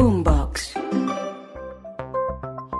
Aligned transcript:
Boombox. 0.00 0.72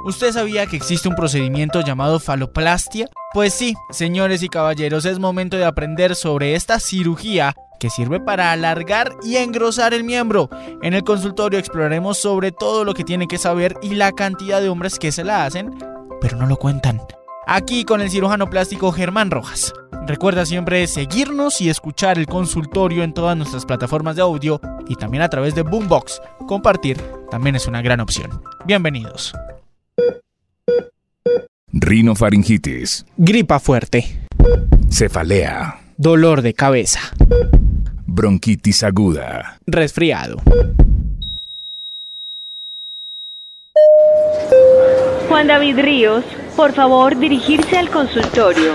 ¿Usted 0.06 0.32
sabía 0.32 0.64
que 0.66 0.76
existe 0.76 1.06
un 1.06 1.14
procedimiento 1.14 1.82
llamado 1.82 2.18
faloplastia? 2.18 3.08
Pues 3.34 3.52
sí, 3.52 3.74
señores 3.90 4.42
y 4.42 4.48
caballeros, 4.48 5.04
es 5.04 5.18
momento 5.18 5.58
de 5.58 5.66
aprender 5.66 6.14
sobre 6.16 6.54
esta 6.54 6.80
cirugía 6.80 7.54
que 7.78 7.90
sirve 7.90 8.20
para 8.20 8.52
alargar 8.52 9.12
y 9.22 9.36
engrosar 9.36 9.92
el 9.92 10.02
miembro. 10.02 10.48
En 10.82 10.94
el 10.94 11.04
consultorio 11.04 11.58
exploraremos 11.58 12.16
sobre 12.16 12.52
todo 12.52 12.84
lo 12.84 12.94
que 12.94 13.04
tiene 13.04 13.28
que 13.28 13.36
saber 13.36 13.74
y 13.82 13.96
la 13.96 14.12
cantidad 14.12 14.62
de 14.62 14.70
hombres 14.70 14.98
que 14.98 15.12
se 15.12 15.22
la 15.22 15.44
hacen, 15.44 15.78
pero 16.22 16.38
no 16.38 16.46
lo 16.46 16.56
cuentan. 16.56 17.02
Aquí 17.46 17.84
con 17.84 18.00
el 18.00 18.10
cirujano 18.10 18.48
plástico 18.48 18.92
Germán 18.92 19.30
Rojas. 19.30 19.74
Recuerda 20.06 20.44
siempre 20.46 20.86
seguirnos 20.86 21.60
y 21.60 21.68
escuchar 21.68 22.18
el 22.18 22.26
consultorio 22.26 23.02
en 23.04 23.12
todas 23.12 23.36
nuestras 23.36 23.64
plataformas 23.64 24.16
de 24.16 24.22
audio 24.22 24.60
y 24.88 24.96
también 24.96 25.22
a 25.22 25.28
través 25.28 25.54
de 25.54 25.62
Boombox. 25.62 26.20
Compartir 26.48 27.00
también 27.30 27.56
es 27.56 27.66
una 27.66 27.82
gran 27.82 28.00
opción. 28.00 28.42
Bienvenidos. 28.66 29.34
Rinofaringitis, 31.72 33.06
Gripa 33.16 33.60
fuerte. 33.60 34.20
cefalea, 34.90 35.80
Dolor 35.96 36.42
de 36.42 36.54
cabeza. 36.54 37.00
bronquitis 38.06 38.82
aguda, 38.82 39.58
Resfriado. 39.66 40.38
Juan 45.28 45.46
David 45.46 45.78
Ríos, 45.78 46.24
por 46.56 46.72
favor 46.72 47.16
dirigirse 47.16 47.78
al 47.78 47.88
consultorio. 47.88 48.72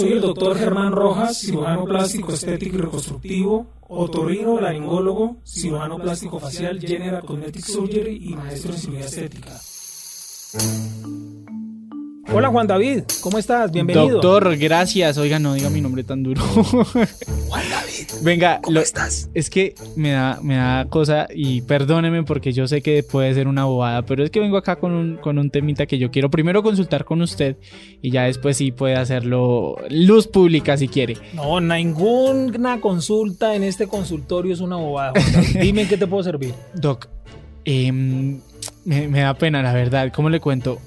Soy 0.00 0.12
el 0.12 0.20
doctor 0.20 0.56
Germán 0.56 0.92
Rojas, 0.92 1.38
cirujano 1.38 1.84
plástico 1.84 2.32
estético 2.32 2.76
y 2.76 2.80
reconstructivo, 2.80 3.66
otorrino, 3.82 4.58
laringólogo, 4.60 5.36
cirujano 5.44 5.98
plástico 5.98 6.38
facial, 6.38 6.80
general 6.80 7.22
cosmetic 7.24 7.64
surgery 7.64 8.30
y 8.30 8.34
maestro 8.34 8.72
en 8.72 8.78
cirugía 8.78 9.04
estética. 9.04 9.60
Hola 12.32 12.48
Juan 12.48 12.68
David, 12.68 13.02
¿cómo 13.22 13.38
estás? 13.38 13.72
Bienvenido. 13.72 14.08
Doctor, 14.08 14.56
gracias. 14.56 15.18
Oiga, 15.18 15.40
no 15.40 15.54
diga 15.54 15.68
mi 15.68 15.80
nombre 15.80 16.04
tan 16.04 16.22
duro. 16.22 16.40
Juan 16.52 17.64
David. 17.68 18.06
Venga, 18.22 18.60
¿cómo 18.62 18.78
estás? 18.78 19.28
Es 19.34 19.50
que 19.50 19.74
me 19.96 20.12
da, 20.12 20.38
me 20.40 20.54
da 20.54 20.86
cosa 20.88 21.26
y 21.34 21.62
perdóneme 21.62 22.22
porque 22.22 22.52
yo 22.52 22.68
sé 22.68 22.82
que 22.82 23.02
puede 23.02 23.34
ser 23.34 23.48
una 23.48 23.64
bobada, 23.64 24.02
pero 24.02 24.22
es 24.22 24.30
que 24.30 24.38
vengo 24.38 24.56
acá 24.56 24.76
con 24.76 24.92
un, 24.92 25.16
con 25.16 25.38
un 25.38 25.50
temita 25.50 25.86
que 25.86 25.98
yo 25.98 26.12
quiero 26.12 26.30
primero 26.30 26.62
consultar 26.62 27.04
con 27.04 27.20
usted 27.20 27.56
y 28.00 28.12
ya 28.12 28.22
después 28.24 28.56
sí 28.56 28.70
puede 28.70 28.94
hacerlo 28.94 29.74
luz 29.90 30.28
pública 30.28 30.76
si 30.76 30.86
quiere. 30.86 31.16
No, 31.34 31.60
ninguna 31.60 32.80
consulta 32.80 33.56
en 33.56 33.64
este 33.64 33.88
consultorio 33.88 34.54
es 34.54 34.60
una 34.60 34.76
bobada. 34.76 35.12
Juan 35.12 35.32
David. 35.32 35.60
Dime 35.62 35.82
en 35.82 35.88
qué 35.88 35.96
te 35.96 36.06
puedo 36.06 36.22
servir. 36.22 36.54
Doc, 36.74 37.08
em, 37.64 38.40
me, 38.84 39.08
me 39.08 39.20
da 39.20 39.34
pena, 39.34 39.64
la 39.64 39.72
verdad. 39.72 40.12
¿Cómo 40.14 40.30
le 40.30 40.38
cuento? 40.38 40.78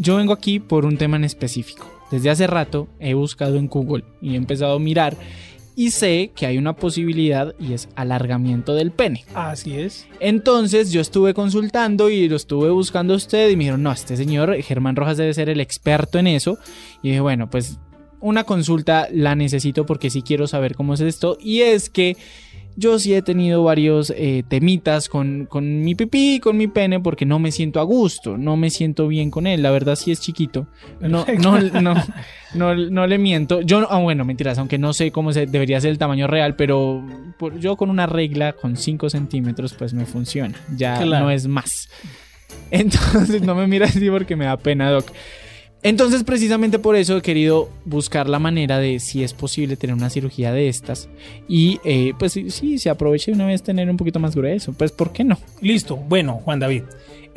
Yo 0.00 0.14
vengo 0.16 0.32
aquí 0.32 0.60
por 0.60 0.86
un 0.86 0.96
tema 0.96 1.16
en 1.16 1.24
específico. 1.24 1.90
Desde 2.12 2.30
hace 2.30 2.46
rato 2.46 2.86
he 3.00 3.14
buscado 3.14 3.56
en 3.56 3.66
Google 3.66 4.04
y 4.22 4.34
he 4.34 4.36
empezado 4.36 4.76
a 4.76 4.78
mirar 4.78 5.16
y 5.74 5.90
sé 5.90 6.30
que 6.36 6.46
hay 6.46 6.56
una 6.56 6.76
posibilidad 6.76 7.52
y 7.58 7.72
es 7.72 7.88
alargamiento 7.96 8.74
del 8.74 8.92
pene. 8.92 9.24
Así 9.34 9.76
es. 9.76 10.06
Entonces 10.20 10.92
yo 10.92 11.00
estuve 11.00 11.34
consultando 11.34 12.10
y 12.10 12.28
lo 12.28 12.36
estuve 12.36 12.70
buscando 12.70 13.14
a 13.14 13.16
usted 13.16 13.50
y 13.50 13.56
me 13.56 13.64
dijeron, 13.64 13.82
no, 13.82 13.90
este 13.90 14.16
señor 14.16 14.54
Germán 14.62 14.94
Rojas 14.94 15.16
debe 15.16 15.34
ser 15.34 15.48
el 15.48 15.60
experto 15.60 16.20
en 16.20 16.28
eso. 16.28 16.58
Y 17.02 17.08
dije, 17.08 17.20
bueno, 17.20 17.50
pues 17.50 17.80
una 18.20 18.44
consulta 18.44 19.08
la 19.12 19.34
necesito 19.34 19.84
porque 19.84 20.10
sí 20.10 20.22
quiero 20.22 20.46
saber 20.46 20.76
cómo 20.76 20.94
es 20.94 21.00
esto. 21.00 21.38
Y 21.40 21.62
es 21.62 21.90
que 21.90 22.16
yo 22.78 22.98
sí 23.00 23.12
he 23.12 23.22
tenido 23.22 23.64
varios 23.64 24.12
eh, 24.16 24.44
temitas 24.48 25.08
con, 25.08 25.46
con 25.46 25.82
mi 25.82 25.94
pipí 25.96 26.36
y 26.36 26.40
con 26.40 26.56
mi 26.56 26.68
pene 26.68 27.00
porque 27.00 27.26
no 27.26 27.38
me 27.40 27.50
siento 27.50 27.80
a 27.80 27.82
gusto, 27.82 28.38
no 28.38 28.56
me 28.56 28.70
siento 28.70 29.08
bien 29.08 29.30
con 29.30 29.46
él. 29.48 29.62
La 29.62 29.70
verdad 29.72 29.96
sí 29.96 30.12
es 30.12 30.20
chiquito. 30.20 30.68
No, 31.00 31.26
no, 31.40 31.58
no, 31.80 31.94
no, 32.54 32.74
no 32.74 33.06
le 33.06 33.18
miento. 33.18 33.60
Yo, 33.62 33.86
ah, 33.90 33.98
bueno, 33.98 34.24
mentiras, 34.24 34.58
aunque 34.58 34.78
no 34.78 34.92
sé 34.92 35.10
cómo 35.10 35.32
se, 35.32 35.46
debería 35.46 35.80
ser 35.80 35.90
el 35.90 35.98
tamaño 35.98 36.28
real, 36.28 36.54
pero 36.54 37.04
por- 37.38 37.58
yo 37.58 37.76
con 37.76 37.90
una 37.90 38.06
regla 38.06 38.52
con 38.52 38.76
5 38.76 39.10
centímetros 39.10 39.74
pues 39.74 39.92
me 39.92 40.06
funciona. 40.06 40.54
Ya 40.76 41.00
Claro. 41.02 41.24
no 41.24 41.30
es 41.32 41.46
más. 41.48 41.88
Entonces 42.70 43.42
no 43.42 43.54
me 43.54 43.66
mira 43.66 43.86
así 43.86 44.08
porque 44.10 44.36
me 44.36 44.44
da 44.44 44.56
pena, 44.56 44.90
Doc. 44.90 45.10
Entonces, 45.82 46.24
precisamente 46.24 46.78
por 46.78 46.96
eso 46.96 47.16
he 47.16 47.22
querido 47.22 47.68
buscar 47.84 48.28
la 48.28 48.40
manera 48.40 48.78
de 48.78 48.98
si 48.98 49.22
es 49.22 49.32
posible 49.32 49.76
tener 49.76 49.94
una 49.94 50.10
cirugía 50.10 50.52
de 50.52 50.68
estas. 50.68 51.08
Y 51.48 51.78
eh, 51.84 52.14
pues 52.18 52.32
sí, 52.32 52.78
se 52.78 52.90
aprovecha 52.90 53.26
de 53.30 53.36
una 53.36 53.46
vez 53.46 53.62
tener 53.62 53.88
un 53.88 53.96
poquito 53.96 54.18
más 54.18 54.34
grueso. 54.34 54.72
Pues, 54.72 54.90
¿por 54.90 55.12
qué 55.12 55.22
no? 55.22 55.38
Listo. 55.60 55.96
Bueno, 55.96 56.40
Juan 56.44 56.58
David. 56.58 56.82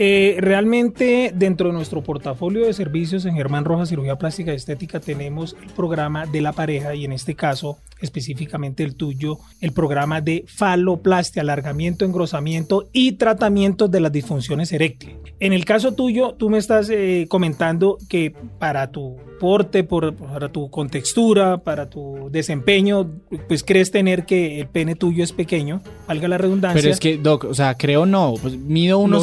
Eh, 0.03 0.37
realmente 0.39 1.31
dentro 1.35 1.67
de 1.67 1.73
nuestro 1.73 2.01
portafolio 2.01 2.65
de 2.65 2.73
servicios 2.73 3.25
en 3.25 3.35
Germán 3.35 3.65
Rojas 3.65 3.89
Cirugía 3.89 4.15
Plástica 4.17 4.51
y 4.51 4.55
Estética 4.55 4.99
tenemos 4.99 5.55
el 5.61 5.69
programa 5.73 6.25
de 6.25 6.41
la 6.41 6.53
pareja 6.53 6.95
y 6.95 7.05
en 7.05 7.11
este 7.11 7.35
caso 7.35 7.77
específicamente 8.01 8.83
el 8.83 8.95
tuyo, 8.95 9.37
el 9.59 9.73
programa 9.73 10.21
de 10.21 10.43
faloplastia, 10.47 11.43
alargamiento, 11.43 12.03
engrosamiento 12.03 12.89
y 12.91 13.11
tratamiento 13.11 13.87
de 13.89 13.99
las 13.99 14.11
disfunciones 14.11 14.71
eréctiles. 14.73 15.17
En 15.39 15.53
el 15.53 15.65
caso 15.65 15.91
tuyo, 15.93 16.33
tú 16.33 16.49
me 16.49 16.57
estás 16.57 16.89
eh, 16.89 17.27
comentando 17.29 17.99
que 18.09 18.33
para 18.57 18.89
tu 18.91 19.17
porte, 19.39 19.83
por- 19.83 20.15
para 20.15 20.49
tu 20.51 20.69
contextura, 20.71 21.59
para 21.59 21.89
tu 21.91 22.29
desempeño, 22.31 23.07
pues 23.47 23.63
crees 23.63 23.91
tener 23.91 24.25
que 24.25 24.59
el 24.61 24.67
pene 24.67 24.95
tuyo 24.95 25.23
es 25.23 25.31
pequeño, 25.31 25.81
valga 26.07 26.27
la 26.27 26.39
redundancia. 26.39 26.81
Pero 26.81 26.91
es 26.91 26.99
que, 26.99 27.17
Doc, 27.17 27.43
o 27.43 27.53
sea, 27.53 27.75
creo 27.75 28.07
no. 28.07 28.33
Pues 28.41 28.57
mido 28.57 28.97
Lo 29.07 29.19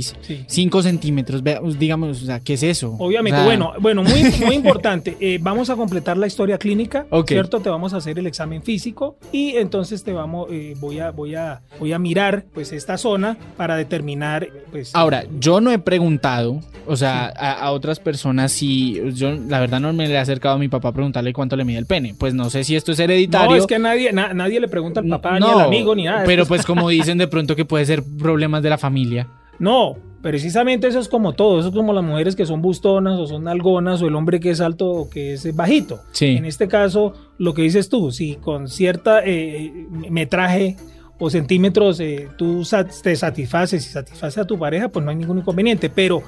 es. 0.00 0.14
1,76, 0.14 0.16
Sí. 0.22 0.44
5 0.46 0.82
centímetros. 0.82 1.42
Pues, 1.42 1.78
digamos, 1.78 2.22
o 2.22 2.26
sea, 2.26 2.40
¿qué 2.40 2.54
es 2.54 2.62
eso? 2.62 2.96
Obviamente, 2.98 3.36
O 3.36 3.40
sea, 3.40 3.44
bueno, 3.46 3.72
bueno, 3.80 4.02
muy, 4.02 4.22
muy 4.46 4.54
importante. 4.54 5.16
eh, 5.20 5.38
vamos 5.40 5.70
a 5.70 5.76
completar 5.76 6.16
la 6.16 6.26
historia 6.26 6.58
clínica, 6.58 7.06
Ok. 7.10 7.28
¿cierto? 7.28 7.60
Te 7.60 7.68
vamos 7.68 7.92
a 7.94 7.98
hacer 7.98 8.18
el 8.18 8.26
examen 8.26 8.62
físico 8.62 9.16
y 9.32 9.56
entonces 9.56 10.04
te 10.04 10.12
vamos, 10.12 10.48
eh, 10.50 10.74
voy 10.80 10.98
a, 10.98 11.10
voy 11.10 11.34
a, 11.34 11.62
voy 11.78 11.92
a 11.92 11.98
mirar, 11.98 12.44
pues, 12.54 12.72
esta 12.72 12.98
zona 12.98 13.36
para 13.56 13.76
determinar, 13.76 14.48
pues. 14.70 14.90
Ahora, 14.94 15.24
yo 15.38 15.60
no 15.60 15.70
he 15.70 15.78
preguntado, 15.78 16.60
o 16.86 16.96
sea, 16.96 17.32
a, 17.36 17.52
a 17.52 17.70
otras 17.72 17.98
personas 18.00 18.52
si 18.52 19.00
yo, 19.14 19.32
la 19.32 19.60
verdad, 19.60 19.80
no 19.80 19.92
me 19.92 20.06
le 20.08 20.14
he 20.14 20.18
acercado 20.18 20.56
a 20.56 20.58
mi 20.58 20.68
papá 20.68 20.88
a 20.88 20.92
preguntarle 20.92 21.32
cuánto 21.32 21.56
le 21.56 21.64
mide 21.64 21.78
el 21.78 21.86
pene. 21.86 22.14
Pues 22.18 22.34
no 22.34 22.50
sé 22.50 22.64
si 22.64 22.76
esto 22.76 22.92
es 22.92 22.98
hereditario. 22.98 23.50
no, 23.50 23.56
es 23.56 23.66
que 23.66 23.78
nadie, 23.78 24.12
na- 24.12 24.34
nadie 24.34 24.60
le 24.60 24.68
pregunta 24.68 25.00
al 25.00 25.08
papá, 25.08 25.38
ni 25.38 25.46
al 25.46 25.60
amigo, 25.60 25.94
ni 25.94 26.04
nada. 26.04 26.24
Pero 26.24 26.46
pues 26.46 26.60
es- 26.60 26.66
como 26.66 26.88
dicen 26.90 27.18
de 27.18 27.26
pronto 27.28 27.56
que 27.56 27.64
puede 27.64 27.84
ser 27.86 28.02
problemas 28.18 28.62
de 28.62 28.70
la 28.70 28.78
familia. 28.78 29.28
No, 29.58 29.96
precisamente 30.22 30.86
eso 30.88 30.98
es 31.00 31.08
como 31.08 31.32
todo. 31.34 31.58
Eso 31.60 31.68
es 31.68 31.74
como 31.74 31.92
las 31.92 32.04
mujeres 32.04 32.34
que 32.36 32.46
son 32.46 32.62
bustonas 32.62 33.18
o 33.18 33.26
son 33.26 33.46
algonas 33.48 34.00
o 34.02 34.08
el 34.08 34.14
hombre 34.14 34.40
que 34.40 34.50
es 34.50 34.60
alto 34.60 34.90
o 34.90 35.10
que 35.10 35.34
es 35.34 35.54
bajito. 35.54 36.00
Sí. 36.12 36.26
En 36.36 36.44
este 36.44 36.68
caso, 36.68 37.12
lo 37.38 37.54
que 37.54 37.62
dices 37.62 37.88
tú, 37.88 38.10
si 38.10 38.36
con 38.36 38.68
cierta 38.68 39.20
eh, 39.24 39.72
metraje 40.10 40.76
o 41.18 41.30
centímetros 41.30 42.00
eh, 42.00 42.28
tú 42.36 42.62
te 43.02 43.14
satisfaces 43.16 43.86
y 43.86 43.88
satisfaces 43.90 44.38
a 44.38 44.46
tu 44.46 44.58
pareja, 44.58 44.88
pues 44.88 45.04
no 45.04 45.10
hay 45.10 45.16
ningún 45.16 45.38
inconveniente. 45.38 45.88
Pero 45.90 46.22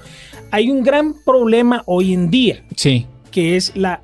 hay 0.50 0.70
un 0.70 0.82
gran 0.82 1.14
problema 1.24 1.82
hoy 1.86 2.12
en 2.14 2.30
día 2.30 2.62
Sí. 2.76 3.06
que 3.30 3.56
es 3.56 3.76
la, 3.76 4.02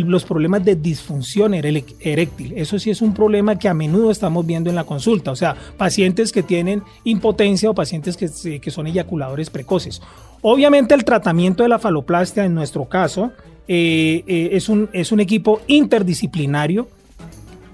los 0.00 0.24
problemas 0.24 0.64
de 0.64 0.76
disfunción 0.76 1.54
eréctil. 1.54 2.52
Eso 2.56 2.78
sí 2.78 2.90
es 2.90 3.02
un 3.02 3.14
problema 3.14 3.58
que 3.58 3.68
a 3.68 3.74
menudo 3.74 4.10
estamos 4.10 4.46
viendo 4.46 4.70
en 4.70 4.76
la 4.76 4.84
consulta. 4.84 5.30
O 5.30 5.36
sea, 5.36 5.56
pacientes 5.76 6.32
que 6.32 6.42
tienen 6.42 6.82
impotencia 7.04 7.70
o 7.70 7.74
pacientes 7.74 8.16
que, 8.16 8.60
que 8.60 8.70
son 8.70 8.86
eyaculadores 8.86 9.50
precoces. 9.50 10.02
Obviamente 10.42 10.94
el 10.94 11.04
tratamiento 11.04 11.62
de 11.62 11.68
la 11.68 11.78
faloplastia 11.78 12.44
en 12.44 12.54
nuestro 12.54 12.84
caso 12.84 13.32
eh, 13.68 14.22
eh, 14.26 14.50
es, 14.52 14.68
un, 14.68 14.88
es 14.92 15.10
un 15.10 15.20
equipo 15.20 15.60
interdisciplinario 15.66 16.86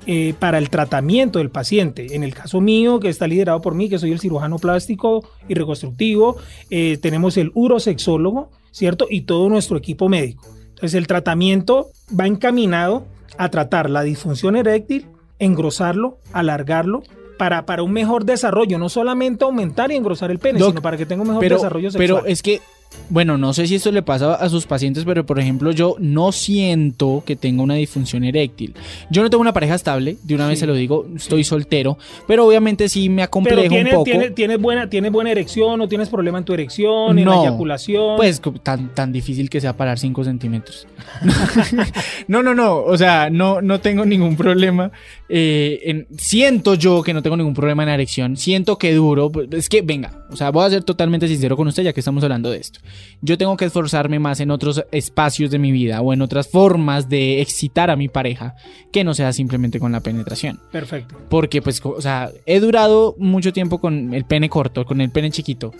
eh, 0.07 0.35
para 0.39 0.59
el 0.59 0.71
tratamiento 0.71 1.39
del 1.39 1.51
paciente. 1.51 2.15
En 2.15 2.25
el 2.25 2.35
caso 2.35 2.61
mío, 2.61 2.99
que 2.99 3.09
está 3.09 3.27
liderado 3.27 3.61
por 3.61 3.75
mí, 3.75 3.89
que 3.89 3.99
soy 3.99 4.13
el 4.13 4.21
cirujano 4.21 4.59
plástico 4.59 5.25
y 5.49 5.55
reconstructivo, 5.55 6.37
tenemos 6.69 7.37
el 7.37 7.53
urosexólogo, 7.55 8.51
¿cierto? 8.71 9.07
Y 9.11 9.23
todo 9.23 9.49
nuestro 9.49 9.77
equipo 9.77 10.09
médico. 10.09 10.45
Entonces 10.83 10.99
el 10.99 11.07
tratamiento 11.07 11.91
va 12.19 12.27
encaminado 12.27 13.05
a 13.39 13.51
tratar 13.51 13.89
la 13.89 14.03
disfunción 14.03 14.57
eréctil, 14.57 15.07
engrosarlo, 15.39 16.19
alargarlo. 16.33 17.05
Para, 17.39 17.67
para 17.67 17.85
un 17.85 17.93
mejor 17.93 18.25
desarrollo, 18.25 18.79
no 18.79 18.89
solamente 18.89 19.45
aumentar 19.45 19.93
y 19.93 19.97
engrosar 19.97 20.33
el 20.33 20.41
pene, 20.41 20.59
Doc, 20.59 20.71
sino 20.71 20.83
para 20.83 20.97
que 20.97 21.07
tenga 21.07 21.23
un 21.23 21.29
mejor 21.29 21.41
Pero, 21.41 21.57
desarrollo 21.57 21.91
sexual. 21.93 22.21
pero 22.23 22.27
es 22.27 22.43
que 22.43 22.61
Bueno, 23.09 23.37
no 23.37 23.53
sé 23.53 23.67
si 23.67 23.75
esto 23.75 23.93
le 23.93 24.03
pasa 24.03 24.35
a 24.35 24.49
sus 24.49 24.67
pacientes, 24.67 25.05
pero 25.05 25.27
por 25.27 25.39
ejemplo, 25.39 25.71
yo 25.73 25.97
no 25.99 26.33
siento 26.33 27.23
que 27.27 27.37
tenga 27.37 27.63
una 27.63 27.75
disfunción 27.75 28.25
eréctil. 28.25 28.75
Yo 29.11 29.23
no 29.23 29.29
tengo 29.31 29.43
una 29.43 29.53
pareja 29.53 29.75
estable, 29.75 30.17
de 30.23 30.35
una 30.35 30.49
vez 30.49 30.59
se 30.61 30.67
lo 30.67 30.75
digo, 30.75 31.07
estoy 31.17 31.45
soltero, 31.45 31.99
pero 32.27 32.47
obviamente 32.47 32.89
sí 32.89 33.09
me 33.09 33.17
Pero 33.17 33.25
acomplejo 33.27 33.63
un 33.63 33.69
tienes, 33.69 33.93
poco. 33.95 34.05
tienes, 34.05 34.35
tienes 34.35 34.59
buena, 34.61 34.89
tienes 34.89 35.13
buena 35.13 35.31
erección, 35.31 35.79
no 35.79 35.89
tienes 35.89 36.09
problema 36.09 36.39
en 36.39 36.45
tu 36.45 36.55
erección, 36.55 37.19
en 37.19 37.25
la 37.27 37.35
No. 37.35 37.43
eyaculación. 37.43 38.17
Pues 38.17 38.41
tan, 38.63 38.95
tan 38.95 39.13
difícil 39.13 39.51
que 39.51 39.61
sea 39.61 39.77
parar 39.77 39.99
5 39.99 40.25
centímetros. 40.25 40.87
no, 42.29 42.43
no, 42.43 42.55
no. 42.55 42.77
O 42.79 42.97
sea, 42.97 43.31
no, 43.31 43.61
no 43.61 43.81
tengo 43.81 44.05
ningún 44.05 44.37
problema. 44.37 44.91
eh, 45.35 45.81
en- 45.85 46.07
siento 46.19 46.75
yo 46.75 47.03
que 47.03 47.15
no 47.15 47.23
tengo 47.23 47.37
ningún 47.39 47.55
problema 47.55 47.83
en 47.85 47.89
la 47.89 47.95
erección. 47.95 48.37
Siento 48.37 48.77
que 48.77 48.93
duro. 48.95 49.31
pues, 49.31 49.49
Es 49.53 49.69
que, 49.71 49.81
venga, 49.83 50.22
o 50.33 50.37
sea, 50.37 50.51
voy 50.51 50.65
a 50.67 50.71
ser 50.71 50.83
totalmente 50.85 51.29
sincero 51.29 51.57
con 51.57 51.69
usted 51.69 51.83
ya 51.83 51.93
que 51.93 52.01
estamos 52.01 52.23
hablando 52.25 52.51
de 52.51 52.59
esto. 52.59 52.81
Yo 53.21 53.37
tengo 53.39 53.57
que 53.57 53.67
esforzarme 53.67 54.19
más 54.19 54.41
en 54.41 54.51
otros 54.51 54.85
espacios 54.93 55.51
de 55.51 55.59
mi 55.59 55.71
vida 55.73 56.01
o 56.01 56.13
en 56.13 56.23
otras 56.23 56.49
formas 56.49 57.09
de 57.09 57.41
excitar 57.41 57.91
a 57.91 57.97
mi 57.97 58.09
pareja 58.09 58.55
que 58.93 59.05
no 59.05 59.15
sea 59.15 59.33
simplemente 59.33 59.79
con 59.79 59.93
la 59.93 60.01
penetración. 60.01 60.61
Perfecto. 60.73 61.17
Porque, 61.29 61.63
pues, 61.63 61.81
o 61.85 62.01
sea, 62.01 62.31
he 62.47 62.61
durado 62.61 63.15
mucho 63.19 63.53
tiempo 63.53 63.81
con 63.81 64.15
el 64.15 64.25
pene 64.25 64.49
corto, 64.49 64.85
con 64.85 65.01
el 65.01 65.11
pene 65.11 65.31
chiquito. 65.31 65.73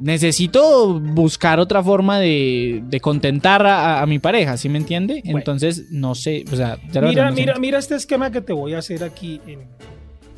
Necesito 0.00 1.00
buscar 1.00 1.58
otra 1.58 1.82
forma 1.82 2.18
de, 2.20 2.82
de 2.86 3.00
contentar 3.00 3.66
a, 3.66 4.00
a 4.00 4.06
mi 4.06 4.18
pareja, 4.20 4.56
¿sí 4.56 4.68
me 4.68 4.78
entiende? 4.78 5.20
Bueno. 5.24 5.38
Entonces, 5.38 5.86
no 5.90 6.14
sé, 6.14 6.44
o 6.52 6.56
sea, 6.56 6.78
ya 6.92 7.00
Mira, 7.00 7.30
mira, 7.32 7.58
mira 7.58 7.78
este 7.78 7.96
esquema 7.96 8.30
que 8.30 8.40
te 8.40 8.52
voy 8.52 8.74
a 8.74 8.78
hacer 8.78 9.02
aquí. 9.02 9.40
en- 9.46 9.66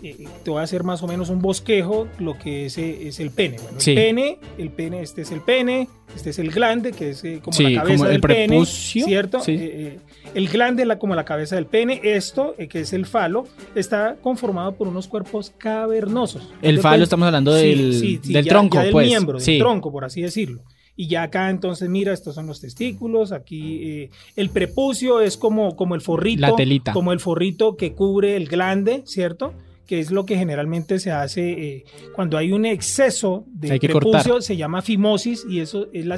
eh, 0.02 0.17
te 0.44 0.50
voy 0.50 0.61
a 0.61 0.62
hacer 0.62 0.85
más 0.85 1.02
o 1.02 1.06
menos 1.06 1.29
un 1.31 1.41
bosquejo, 1.41 2.08
lo 2.19 2.38
que 2.38 2.67
es, 2.67 2.79
eh, 2.79 3.08
es 3.08 3.20
el 3.20 3.31
pene. 3.31 3.56
Bueno, 3.62 3.81
Sí. 3.81 3.91
El 3.93 3.97
pene, 3.97 4.38
el 4.58 4.70
pene, 4.70 5.02
este 5.02 5.23
es 5.23 5.31
el 5.32 5.41
pene, 5.41 5.88
este 6.14 6.31
es 6.31 6.38
el 6.38 6.50
glande, 6.50 6.93
que 6.93 7.11
es 7.11 7.25
eh, 7.25 7.41
como 7.43 7.56
Sí, 7.56 7.64
la 7.64 7.82
cabeza 7.82 7.97
como 7.97 8.05
el 8.06 8.12
del 8.12 8.20
pene, 8.20 8.47
prepucio, 8.49 9.05
¿cierto? 9.06 9.41
sí. 9.41 9.52
Eh, 9.52 9.58
eh, 9.62 9.99
el 10.35 10.49
glande 10.49 10.82
es 10.82 10.88
la, 10.88 10.99
como 10.99 11.14
la 11.14 11.25
cabeza 11.25 11.56
del 11.56 11.67
pene. 11.67 12.00
Esto, 12.05 12.55
que 12.69 12.81
es 12.81 12.93
el 12.93 13.06
falo, 13.06 13.47
está 13.75 14.17
conformado 14.23 14.73
por 14.76 14.87
unos 14.88 15.08
cuerpos 15.08 15.52
cavernosos. 15.58 16.49
El 16.62 16.76
¿De 16.76 16.82
falo, 16.82 17.02
estamos 17.05 17.26
hablando 17.26 17.52
del, 17.52 18.20
del 18.23 18.44
ya- 18.44 18.49
tronco, 18.50 18.76
ya 18.76 18.82
del 18.85 18.93
pues. 18.93 19.06
miembro, 19.08 19.38
del 19.38 19.58
tronco, 19.58 19.91
por 19.91 20.05
así 20.05 20.23
decirlo. 20.23 20.62
Y 20.97 21.06
ya 21.08 21.23
acá 21.23 21.49
entonces, 21.49 21.88
mira, 21.88 22.12
estos 22.12 22.35
son 22.35 22.47
los 22.47 22.61
testículos, 22.61 23.32
aquí 23.32 23.81
eh, 23.82 24.11
el 24.37 24.50
prepucio 24.50 25.20
es 25.23 25.37
como, 25.38 25.75
como 25.75 25.94
el 25.94 26.02
forrito, 26.02 26.43
La 26.43 26.55
telita. 26.55 26.93
como 26.93 27.12
el 27.12 27.20
forrito 27.20 27.76
que 27.76 27.94
cubre 27.94 28.37
el 28.37 28.47
glande, 28.49 29.02
¿cierto? 29.06 29.55
Que 29.90 29.98
es 29.98 30.12
lo 30.12 30.25
que 30.25 30.37
generalmente 30.37 31.00
se 31.00 31.10
hace 31.10 31.50
eh, 31.50 31.84
cuando 32.14 32.38
hay 32.38 32.52
un 32.52 32.64
exceso 32.64 33.44
de 33.48 33.70
prepucio, 34.12 34.40
se 34.40 34.56
llama 34.56 34.82
fimosis 34.82 35.44
y 35.50 35.58
eso 35.58 35.88
es 35.92 36.06
la, 36.06 36.16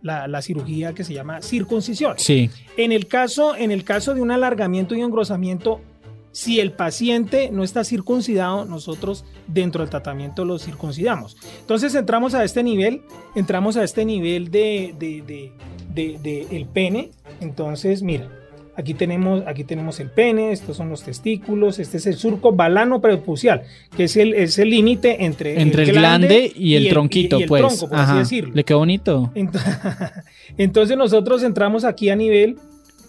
la, 0.00 0.26
la- 0.26 0.40
cirugía 0.40 0.94
que 0.94 1.04
se 1.04 1.12
llama 1.12 1.42
circuncisión. 1.42 2.14
Sí, 2.16 2.48
En 2.78 2.90
el 2.90 3.08
caso, 3.08 3.54
en 3.56 3.72
el 3.72 3.84
caso 3.84 4.14
de 4.14 4.22
un 4.22 4.30
alargamiento 4.30 4.94
y 4.94 5.02
engrosamiento, 5.02 5.82
si 6.30 6.60
el 6.60 6.72
paciente 6.72 7.50
no 7.52 7.62
está 7.62 7.84
circuncidado, 7.84 8.64
nosotros 8.64 9.26
dentro 9.48 9.82
del 9.82 9.90
tratamiento 9.90 10.46
lo 10.46 10.58
circuncidamos. 10.58 11.36
Entonces 11.60 11.94
entramos 11.94 12.32
a 12.32 12.42
este 12.42 12.62
nivel, 12.62 13.02
entramos 13.34 13.76
a 13.76 13.84
este 13.84 14.06
nivel 14.06 14.50
de, 14.50 14.94
de- 14.98 15.20
de- 15.20 15.52
de- 15.94 16.18
de 16.22 16.56
el 16.56 16.64
pene. 16.64 17.10
Entonces, 17.42 18.02
mira, 18.02 18.30
aquí 18.76 18.94
tenemos, 18.94 19.42
aquí 19.46 19.64
tenemos 19.64 20.00
el 20.00 20.08
pene, 20.10 20.52
estos 20.52 20.76
son 20.76 20.88
los 20.88 21.02
testículos, 21.02 21.78
este 21.78 21.96
es 21.98 22.06
el 22.06 22.14
surco 22.14 22.52
balano 22.52 23.00
prepucial, 23.00 23.62
que 23.96 24.04
es 24.04 24.16
el 24.16 24.34
es 24.34 24.58
el 24.58 24.70
límite 24.70 25.24
entre, 25.24 25.60
entre 25.60 25.82
el 25.84 25.92
glande 25.92 26.50
y 26.54 26.74
el 26.74 26.88
tronquito, 26.88 27.38
y 27.38 27.42
el 27.42 27.48
pues. 27.48 27.60
tronco, 27.62 27.88
por 27.88 27.98
así 27.98 28.18
decirlo. 28.18 28.54
Le 28.54 28.64
quedó 28.64 28.78
bonito. 28.78 29.30
Ent- 29.34 30.22
Entonces 30.58 30.96
nosotros 30.96 31.42
entramos 31.42 31.84
aquí 31.84 32.08
a 32.10 32.16
nivel, 32.16 32.56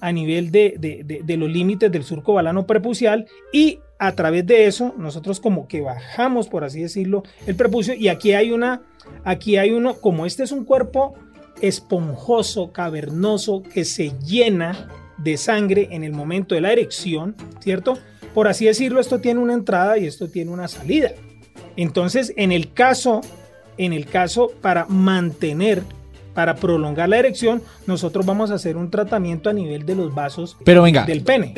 a 0.02 0.12
nivel 0.12 0.52
de, 0.52 0.76
de- 0.80 1.04
de- 1.04 1.22
de 1.24 1.38
los 1.38 1.50
límites 1.50 1.92
del 1.92 2.04
surco 2.04 2.34
balano 2.34 2.66
prepucial 2.66 3.26
y 3.52 3.80
a 4.00 4.12
través 4.14 4.46
de 4.46 4.66
eso 4.68 4.94
nosotros 4.98 5.40
como 5.40 5.68
que 5.68 5.80
bajamos, 5.82 6.50
por 6.50 6.64
así 6.66 6.82
decirlo, 6.82 7.24
el 7.48 7.56
prepucio 7.56 7.94
y 7.94 8.10
aquí 8.10 8.34
hay 8.34 8.52
una, 8.52 8.82
aquí 9.24 9.56
hay 9.56 9.72
uno, 9.72 9.94
como 9.96 10.26
este 10.26 10.44
es 10.44 10.52
un 10.52 10.66
cuerpo 10.66 11.14
esponjoso, 11.62 12.72
cavernoso, 12.74 13.64
que 13.64 13.86
se 13.86 14.12
llena 14.20 14.90
de 15.24 15.38
sangre 15.38 15.88
en 15.92 16.04
el 16.04 16.12
momento 16.14 16.56
de 16.56 16.62
la 16.62 16.72
erección, 16.72 17.36
¿cierto? 17.60 17.98
Por 18.34 18.48
así 18.48 18.66
decirlo, 18.66 19.00
esto 19.00 19.20
tiene 19.20 19.40
una 19.40 19.54
entrada 19.54 19.98
y 19.98 20.06
esto 20.08 20.28
tiene 20.30 20.52
una 20.52 20.68
salida. 20.68 21.12
Entonces, 21.76 22.34
en 22.38 22.52
el 22.52 22.74
caso, 22.74 23.22
en 23.78 23.94
el 23.94 24.06
caso 24.06 24.52
para 24.62 24.86
mantener, 24.88 25.84
para 26.34 26.56
prolongar 26.56 27.10
la 27.10 27.20
erección, 27.20 27.62
nosotros 27.86 28.26
vamos 28.26 28.50
a 28.52 28.56
hacer 28.56 28.76
un 28.78 28.90
tratamiento 28.90 29.50
a 29.50 29.54
nivel 29.54 29.86
de 29.86 29.96
los 29.96 30.14
vasos 30.14 30.58
Pero 30.66 30.82
venga, 30.82 31.06
del 31.06 31.22
pene. 31.22 31.54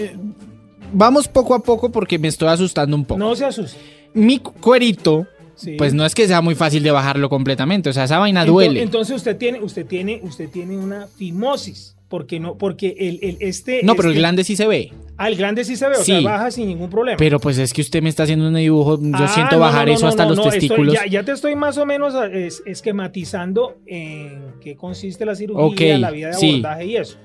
vamos 0.94 1.28
poco 1.28 1.54
a 1.56 1.60
poco 1.64 1.92
porque 1.92 2.20
me 2.20 2.28
estoy 2.28 2.50
asustando 2.50 2.96
un 2.96 3.06
poco. 3.06 3.18
No 3.20 3.36
se 3.36 3.46
asuste. 3.46 3.78
Mi 4.14 4.40
cu- 4.40 4.54
cuerito, 4.54 5.28
Sí. 5.56 5.76
pues 5.78 5.94
no 5.94 6.06
es 6.06 6.14
que 6.14 6.28
sea 6.28 6.42
muy 6.42 6.56
fácil 6.56 6.84
de 6.84 6.92
bajarlo 6.92 7.30
completamente. 7.30 7.90
O 7.90 7.94
sea, 7.94 8.04
esa 8.04 8.20
vaina 8.20 8.44
duele. 8.46 8.82
Entonces 8.82 9.16
usted 9.16 9.38
tiene, 9.38 9.62
usted 9.62 9.86
tiene, 9.86 10.20
usted 10.24 10.50
tiene 10.50 10.78
una 10.78 11.08
fimosis. 11.08 11.95
Porque 12.08 12.40
no, 12.40 12.58
porque 12.58 12.96
el, 13.00 13.20
el- 13.24 13.38
este. 13.40 13.82
no, 13.84 13.96
pero 13.96 14.10
el 14.10 14.14
este- 14.14 14.20
glande 14.20 14.44
sí 14.44 14.56
se 14.56 14.68
ve. 14.68 14.94
Ah, 15.18 15.28
el 15.28 15.36
grande 15.38 15.64
sí 15.64 15.76
se 15.76 15.88
ve, 15.88 15.96
o 15.96 16.04
sea, 16.04 16.20
Sí. 16.20 16.24
baja 16.26 16.52
sin 16.52 16.68
ningún 16.68 16.90
problema. 16.90 17.18
Pero 17.18 17.40
pues 17.40 17.58
es 17.58 17.74
que 17.74 17.82
usted 17.82 18.04
me 18.04 18.10
está 18.10 18.24
haciendo 18.24 18.48
un 18.48 18.54
dibujo. 18.54 19.00
Yo 19.02 19.10
Ah, 19.14 19.28
siento 19.28 19.56
no, 19.56 19.62
bajar 19.62 19.86
no, 19.88 19.92
no, 19.94 19.98
eso 19.98 20.08
hasta 20.08 20.26
los 20.26 20.38
estoy- 20.38 20.52
testículos. 20.60 20.94
ya, 20.94 21.06
ya 21.08 21.24
te 21.24 21.32
estoy 21.32 21.56
más 21.56 21.78
o 21.78 21.86
menos 21.86 22.14
es- 22.32 22.62
esquematizando 22.66 23.78
en 23.86 24.54
qué 24.62 24.76
consiste 24.76 25.26
la 25.26 25.36
cirugía, 25.36 25.96
Ok, 25.96 26.00
la 26.00 26.12
vía 26.12 26.28
de 26.28 26.34
sí. 26.34 26.50
abordaje 26.52 26.86
y 26.86 26.98
eso. 26.98 27.18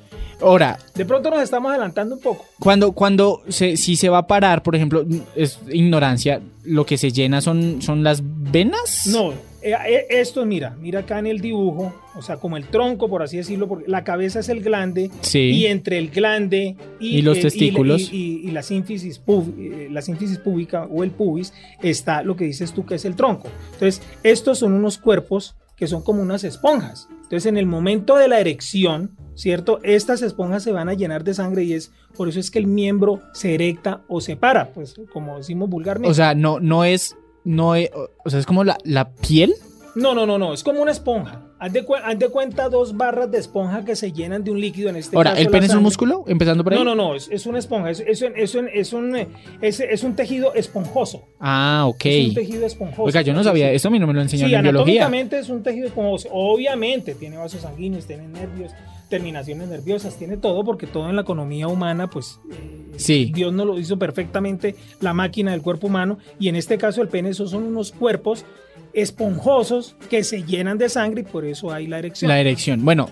Ahora, 0.42 0.78
De 0.94 1.04
pronto 1.04 1.30
nos 1.30 1.42
estamos 1.42 1.70
adelantando 1.70 2.14
un 2.16 2.20
poco. 2.20 2.44
cuando, 2.58 2.92
cuando 2.92 3.42
se, 3.48 3.76
si 3.76 3.96
se 3.96 4.08
va 4.08 4.18
a 4.18 4.26
parar, 4.26 4.62
por 4.62 4.74
ejemplo, 4.76 5.04
es 5.36 5.58
ignorancia, 5.70 6.40
lo 6.64 6.84
que 6.86 6.96
se 6.98 7.10
llena 7.12 7.40
son, 7.40 7.82
son 7.82 8.02
las 8.02 8.22
venas. 8.24 9.06
No, 9.06 9.32
eh, 9.62 9.74
eh, 9.86 10.06
esto, 10.10 10.44
mira, 10.46 10.74
mira 10.80 11.00
acá 11.00 11.18
en 11.18 11.26
el 11.26 11.40
dibujo, 11.40 11.92
o 12.14 12.22
sea, 12.22 12.36
como 12.38 12.56
el 12.56 12.64
tronco, 12.68 13.08
por 13.08 13.22
así 13.22 13.36
decirlo, 13.36 13.68
porque 13.68 13.84
la 13.88 14.04
cabeza 14.04 14.40
es 14.40 14.48
el 14.48 14.62
glande 14.62 15.10
Sí. 15.20 15.38
y 15.50 15.66
entre 15.66 15.98
el 15.98 16.10
glande 16.10 16.76
y, 16.98 17.18
Y 17.18 17.22
los 17.22 17.38
eh, 17.38 17.42
testículos. 17.42 18.10
y, 18.12 18.16
y- 18.44 18.48
y 18.48 18.50
la 18.52 18.62
sínfisis 18.62 19.18
pub- 19.18 19.54
eh, 19.58 19.88
la 19.90 20.00
sínfisis 20.02 20.38
púbica 20.38 20.84
o 20.90 21.04
el 21.04 21.10
pubis 21.10 21.52
está 21.82 22.22
lo 22.22 22.36
que 22.36 22.44
dices 22.44 22.72
tú 22.72 22.86
que 22.86 22.94
es 22.94 23.04
el 23.04 23.14
tronco. 23.16 23.48
Entonces, 23.74 24.00
estos 24.22 24.58
son 24.58 24.72
unos 24.72 24.96
cuerpos 24.98 25.54
que 25.76 25.86
son 25.86 26.02
como 26.02 26.20
unas 26.22 26.44
esponjas. 26.44 27.08
Entonces, 27.30 27.46
en 27.46 27.56
el 27.56 27.66
momento 27.66 28.16
de 28.16 28.26
la 28.26 28.40
erección, 28.40 29.16
¿cierto? 29.36 29.78
Estas 29.84 30.20
esponjas 30.20 30.64
se 30.64 30.72
van 30.72 30.88
a 30.88 30.94
llenar 30.94 31.22
de 31.22 31.32
sangre 31.32 31.62
y 31.62 31.74
es 31.74 31.92
por 32.16 32.28
eso 32.28 32.40
es 32.40 32.50
que 32.50 32.58
el 32.58 32.66
miembro 32.66 33.22
se 33.32 33.54
erecta 33.54 34.02
o 34.08 34.20
se 34.20 34.34
para, 34.34 34.72
pues 34.72 34.96
como 35.12 35.38
decimos 35.38 35.70
vulgarmente. 35.70 36.10
O 36.10 36.14
sea, 36.14 36.34
no, 36.34 36.58
no 36.58 36.82
es. 36.82 37.16
No 37.44 37.76
es, 37.76 37.88
o 38.24 38.28
sea, 38.30 38.40
es 38.40 38.46
como 38.46 38.64
la, 38.64 38.76
la 38.82 39.12
piel. 39.12 39.54
No, 39.94 40.12
no, 40.12 40.26
no, 40.26 40.38
no, 40.38 40.52
es 40.52 40.64
como 40.64 40.82
una 40.82 40.90
esponja. 40.90 41.40
Haz 41.62 41.72
de, 41.74 41.84
cu- 41.84 41.94
haz 41.94 42.18
de 42.18 42.28
cuenta 42.30 42.70
dos 42.70 42.96
barras 42.96 43.30
de 43.30 43.36
esponja 43.38 43.84
que 43.84 43.94
se 43.94 44.12
llenan 44.12 44.42
de 44.42 44.50
un 44.50 44.58
líquido 44.60 44.88
en 44.88 44.96
este 44.96 45.14
Ahora, 45.14 45.32
caso 45.32 45.42
¿el 45.42 45.48
pene 45.50 45.66
es 45.66 45.74
un 45.74 45.82
músculo? 45.82 46.24
Empezando 46.26 46.64
por 46.64 46.72
ahí. 46.72 46.78
No, 46.78 46.84
no, 46.86 46.94
no, 46.94 47.14
es, 47.14 47.28
es 47.30 47.44
una 47.44 47.58
esponja, 47.58 47.90
es, 47.90 48.00
es 48.00 48.22
un- 48.22 48.32
es 48.34 48.54
un, 48.54 48.68
es, 48.72 48.92
un, 48.94 49.14
es- 49.60 49.80
es 49.80 50.02
un 50.02 50.16
tejido 50.16 50.54
esponjoso. 50.54 51.22
Ah, 51.38 51.84
ok. 51.86 52.06
Es 52.06 52.28
un 52.28 52.34
tejido 52.34 52.66
esponjoso. 52.66 53.02
Oiga, 53.02 53.20
yo 53.20 53.34
no 53.34 53.44
sabía, 53.44 53.70
eso 53.72 53.88
a 53.88 53.90
mí 53.90 53.98
no 53.98 54.06
me 54.06 54.14
lo 54.14 54.22
enseñaron 54.22 54.48
Sí, 54.50 54.54
en 54.56 54.62
biología. 54.62 55.02
anatómicamente 55.04 55.38
es 55.38 55.50
un 55.50 55.62
tejido 55.62 55.86
esponjoso. 55.86 56.28
Obviamente 56.32 57.14
tiene 57.14 57.36
vasos 57.36 57.60
sanguíneos, 57.60 58.06
tiene 58.06 58.26
nervios, 58.26 58.72
terminaciones 59.10 59.68
nerviosas, 59.68 60.16
tiene 60.16 60.38
todo, 60.38 60.64
porque 60.64 60.86
todo 60.86 61.10
en 61.10 61.16
la 61.16 61.22
economía 61.22 61.68
humana, 61.68 62.08
pues 62.08 62.40
eh, 62.52 62.86
Sí. 62.96 63.30
Dios 63.34 63.52
nos 63.52 63.66
lo 63.66 63.78
hizo 63.78 63.98
perfectamente, 63.98 64.76
la 65.00 65.12
máquina 65.12 65.50
del 65.50 65.60
cuerpo 65.62 65.88
humano, 65.88 66.18
y 66.38 66.48
en 66.48 66.56
este 66.56 66.78
caso 66.78 67.02
el 67.02 67.08
pene, 67.08 67.30
esos 67.30 67.50
son 67.50 67.64
unos 67.64 67.92
cuerpos 67.92 68.44
esponjosos 68.92 69.96
que 70.08 70.24
se 70.24 70.42
llenan 70.44 70.78
de 70.78 70.88
sangre 70.88 71.22
y 71.22 71.24
por 71.24 71.44
eso 71.44 71.72
hay 71.72 71.86
la 71.86 71.98
erección. 71.98 72.28
La 72.28 72.40
erección. 72.40 72.84
Bueno, 72.84 73.08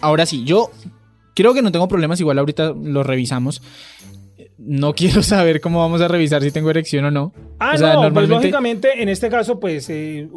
ahora 0.00 0.26
sí, 0.26 0.44
yo 0.44 0.70
creo 1.34 1.54
que 1.54 1.62
no 1.62 1.72
tengo 1.72 1.88
problemas, 1.88 2.20
igual 2.20 2.38
ahorita 2.38 2.72
lo 2.80 3.02
revisamos. 3.02 3.62
No 4.58 4.94
quiero 4.94 5.22
saber 5.22 5.60
cómo 5.60 5.80
vamos 5.80 6.00
a 6.00 6.08
revisar 6.08 6.42
si 6.42 6.50
tengo 6.50 6.70
erección 6.70 7.04
o 7.04 7.10
no. 7.10 7.32
Ah, 7.58 7.72
O 7.74 7.78
sea, 7.78 7.88
no, 7.88 8.00
pues 8.00 8.04
normalmente- 8.14 8.34
lógicamente 8.34 9.02
en 9.02 9.08
este 9.10 9.28
caso, 9.28 9.60
pues 9.60 9.88
eh, 9.90 10.28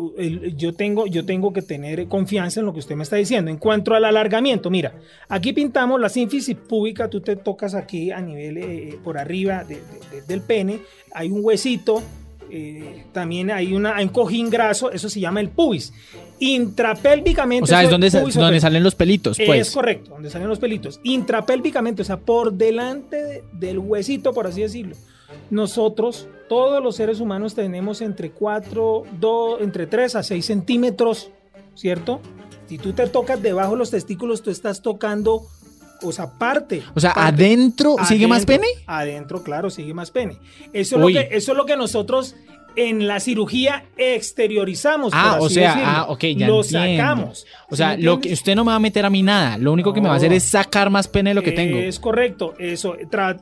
yo, 0.57 0.73
tengo, 0.73 1.07
yo 1.07 1.25
tengo 1.25 1.53
que 1.53 1.61
tener 1.61 2.07
confianza 2.07 2.59
en 2.59 2.65
lo 2.65 2.73
que 2.73 2.79
usted 2.79 2.95
me 2.95 3.03
está 3.03 3.15
diciendo. 3.15 3.49
En 3.49 3.57
cuanto 3.57 3.93
al 3.93 4.03
alargamiento, 4.05 4.69
mira, 4.69 4.93
aquí 5.29 5.53
pintamos 5.53 5.99
la 6.01 6.09
sínfisis 6.09 6.55
púbica, 6.55 7.09
tú 7.09 7.21
te 7.21 7.37
tocas 7.37 7.73
aquí 7.75 8.11
a 8.11 8.19
nivel 8.19 8.57
eh, 8.57 8.99
por 9.03 9.17
arriba 9.17 9.63
de- 9.63 9.75
de- 9.75 10.15
de- 10.17 10.21
del 10.27 10.41
pene, 10.41 10.79
hay 11.13 11.29
un 11.31 11.39
huesito, 11.43 12.03
eh, 12.51 13.05
también 13.11 13.51
hay, 13.51 13.73
una, 13.73 13.95
hay 13.95 14.05
un 14.05 14.11
cojín 14.11 14.49
graso, 14.49 14.91
eso 14.91 15.09
se 15.09 15.19
llama 15.19 15.39
el 15.41 15.49
pubis. 15.49 15.93
Intrapélvicamente. 16.39 17.63
O 17.63 17.67
sea, 17.67 17.83
es 17.83 17.89
donde, 17.89 18.11
pubis 18.11 18.35
donde 18.35 18.59
salen 18.59 18.83
los 18.83 18.95
pelitos, 18.95 19.39
Es 19.39 19.45
pues. 19.45 19.71
correcto, 19.71 20.11
donde 20.11 20.29
salen 20.29 20.47
los 20.47 20.59
pelitos. 20.59 20.99
Intrapélvicamente, 21.03 22.01
o 22.01 22.05
sea, 22.05 22.17
por 22.17 22.53
delante 22.53 23.21
de- 23.23 23.43
del 23.53 23.79
huesito, 23.79 24.33
por 24.33 24.47
así 24.47 24.61
decirlo. 24.61 24.95
Nosotros, 25.49 26.27
todos 26.47 26.81
los 26.83 26.95
seres 26.95 27.19
humanos, 27.19 27.55
tenemos 27.55 28.01
entre 28.01 28.31
4, 28.31 29.03
2, 29.19 29.61
entre 29.61 29.87
3 29.87 30.15
a 30.15 30.23
6 30.23 30.45
centímetros, 30.45 31.31
¿cierto? 31.75 32.19
Si 32.67 32.77
tú 32.77 32.93
te 32.93 33.07
tocas 33.07 33.41
debajo 33.41 33.71
de 33.71 33.77
los 33.79 33.89
testículos, 33.91 34.43
tú 34.43 34.51
estás 34.51 34.81
tocando, 34.81 35.43
o 36.01 36.11
sea, 36.11 36.27
parte. 36.37 36.83
O 36.95 36.99
sea, 36.99 37.13
parte. 37.13 37.43
adentro 37.43 37.95
sigue 38.07 38.27
más 38.27 38.45
pene. 38.45 38.67
Adentro, 38.87 39.43
claro, 39.43 39.69
sigue 39.69 39.93
más 39.93 40.11
pene. 40.11 40.37
Eso 40.73 40.95
es, 40.95 41.01
lo 41.01 41.07
que, 41.07 41.29
eso 41.31 41.51
es 41.51 41.57
lo 41.57 41.65
que 41.65 41.75
nosotros 41.77 42.35
en 42.75 43.07
la 43.07 43.19
cirugía 43.19 43.85
exteriorizamos. 43.97 45.11
Ah, 45.13 45.35
por 45.39 45.47
o 45.47 45.49
sea, 45.49 45.69
decirlo. 45.73 45.89
ah, 45.91 46.05
ok, 46.09 46.23
ya 46.37 46.47
Lo 46.47 46.61
entiendo. 46.61 46.97
sacamos. 47.03 47.45
O 47.69 47.75
¿sí 47.75 47.77
sea, 47.77 47.97
lo 47.97 48.19
que 48.21 48.31
usted 48.33 48.55
no 48.55 48.63
me 48.63 48.69
va 48.71 48.75
a 48.75 48.79
meter 48.79 49.05
a 49.05 49.09
mí 49.09 49.23
nada. 49.23 49.57
Lo 49.57 49.73
único 49.73 49.93
que 49.93 50.01
me 50.01 50.07
va 50.07 50.13
a 50.13 50.17
hacer 50.17 50.31
es 50.33 50.43
sacar 50.43 50.89
más 50.89 51.07
pene 51.07 51.31
de 51.31 51.33
lo 51.33 51.41
que 51.43 51.51
tengo. 51.51 51.77
Es 51.77 51.99
correcto, 51.99 52.53
eso. 52.59 52.95
Tra- 53.11 53.39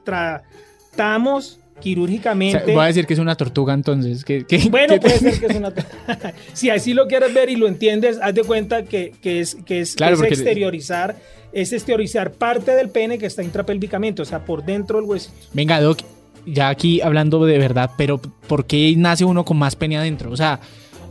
tratamos 0.92 1.60
O 1.78 1.82
quirúrgicamente. 1.82 2.66
sea, 2.66 2.74
voy 2.74 2.84
a 2.84 2.88
decir 2.88 3.06
que 3.06 3.14
es 3.14 3.20
una 3.20 3.36
tortuga 3.36 3.74
entonces. 3.74 4.26
Bueno, 4.70 4.94
que- 4.96 5.00
puede 5.00 5.20
ser 5.20 5.40
que 5.40 5.46
es 5.46 5.56
una. 5.56 5.72
si 6.54 6.70
así 6.70 6.94
lo 6.94 7.08
quieres 7.08 7.34
ver 7.34 7.50
y 7.50 7.56
lo 7.56 7.68
entiendes, 7.68 8.20
haz 8.22 8.34
de 8.34 8.44
cuenta 8.44 8.84
que, 8.84 9.14
que 9.22 9.40
es, 9.40 9.56
que 9.66 9.82
es, 9.82 9.96
que 9.96 10.12
es 10.12 10.22
exteriorizar, 10.22 11.18
es 11.54 11.74
exteriorizar 11.74 12.32
parte 12.32 12.72
del 12.72 12.90
pene 12.90 13.18
que 13.18 13.26
está 13.26 13.44
intrapélvicamente, 13.44 14.22
o 14.22 14.26
sea, 14.26 14.44
por 14.46 14.64
dentro 14.66 15.00
del 15.00 15.08
hueso. 15.10 15.32
Venga, 15.54 15.80
Doc, 15.80 16.00
ya 16.46 16.70
aquí 16.70 17.02
hablando 17.02 17.46
de 17.46 17.58
verdad, 17.58 17.92
pero 17.98 18.20
¿por 18.20 18.66
qué 18.66 18.94
nace 18.98 19.26
uno 19.26 19.46
con 19.46 19.58
más 19.58 19.76
pene 19.76 19.98
adentro? 19.98 20.32
O 20.32 20.38
sea, 20.38 20.60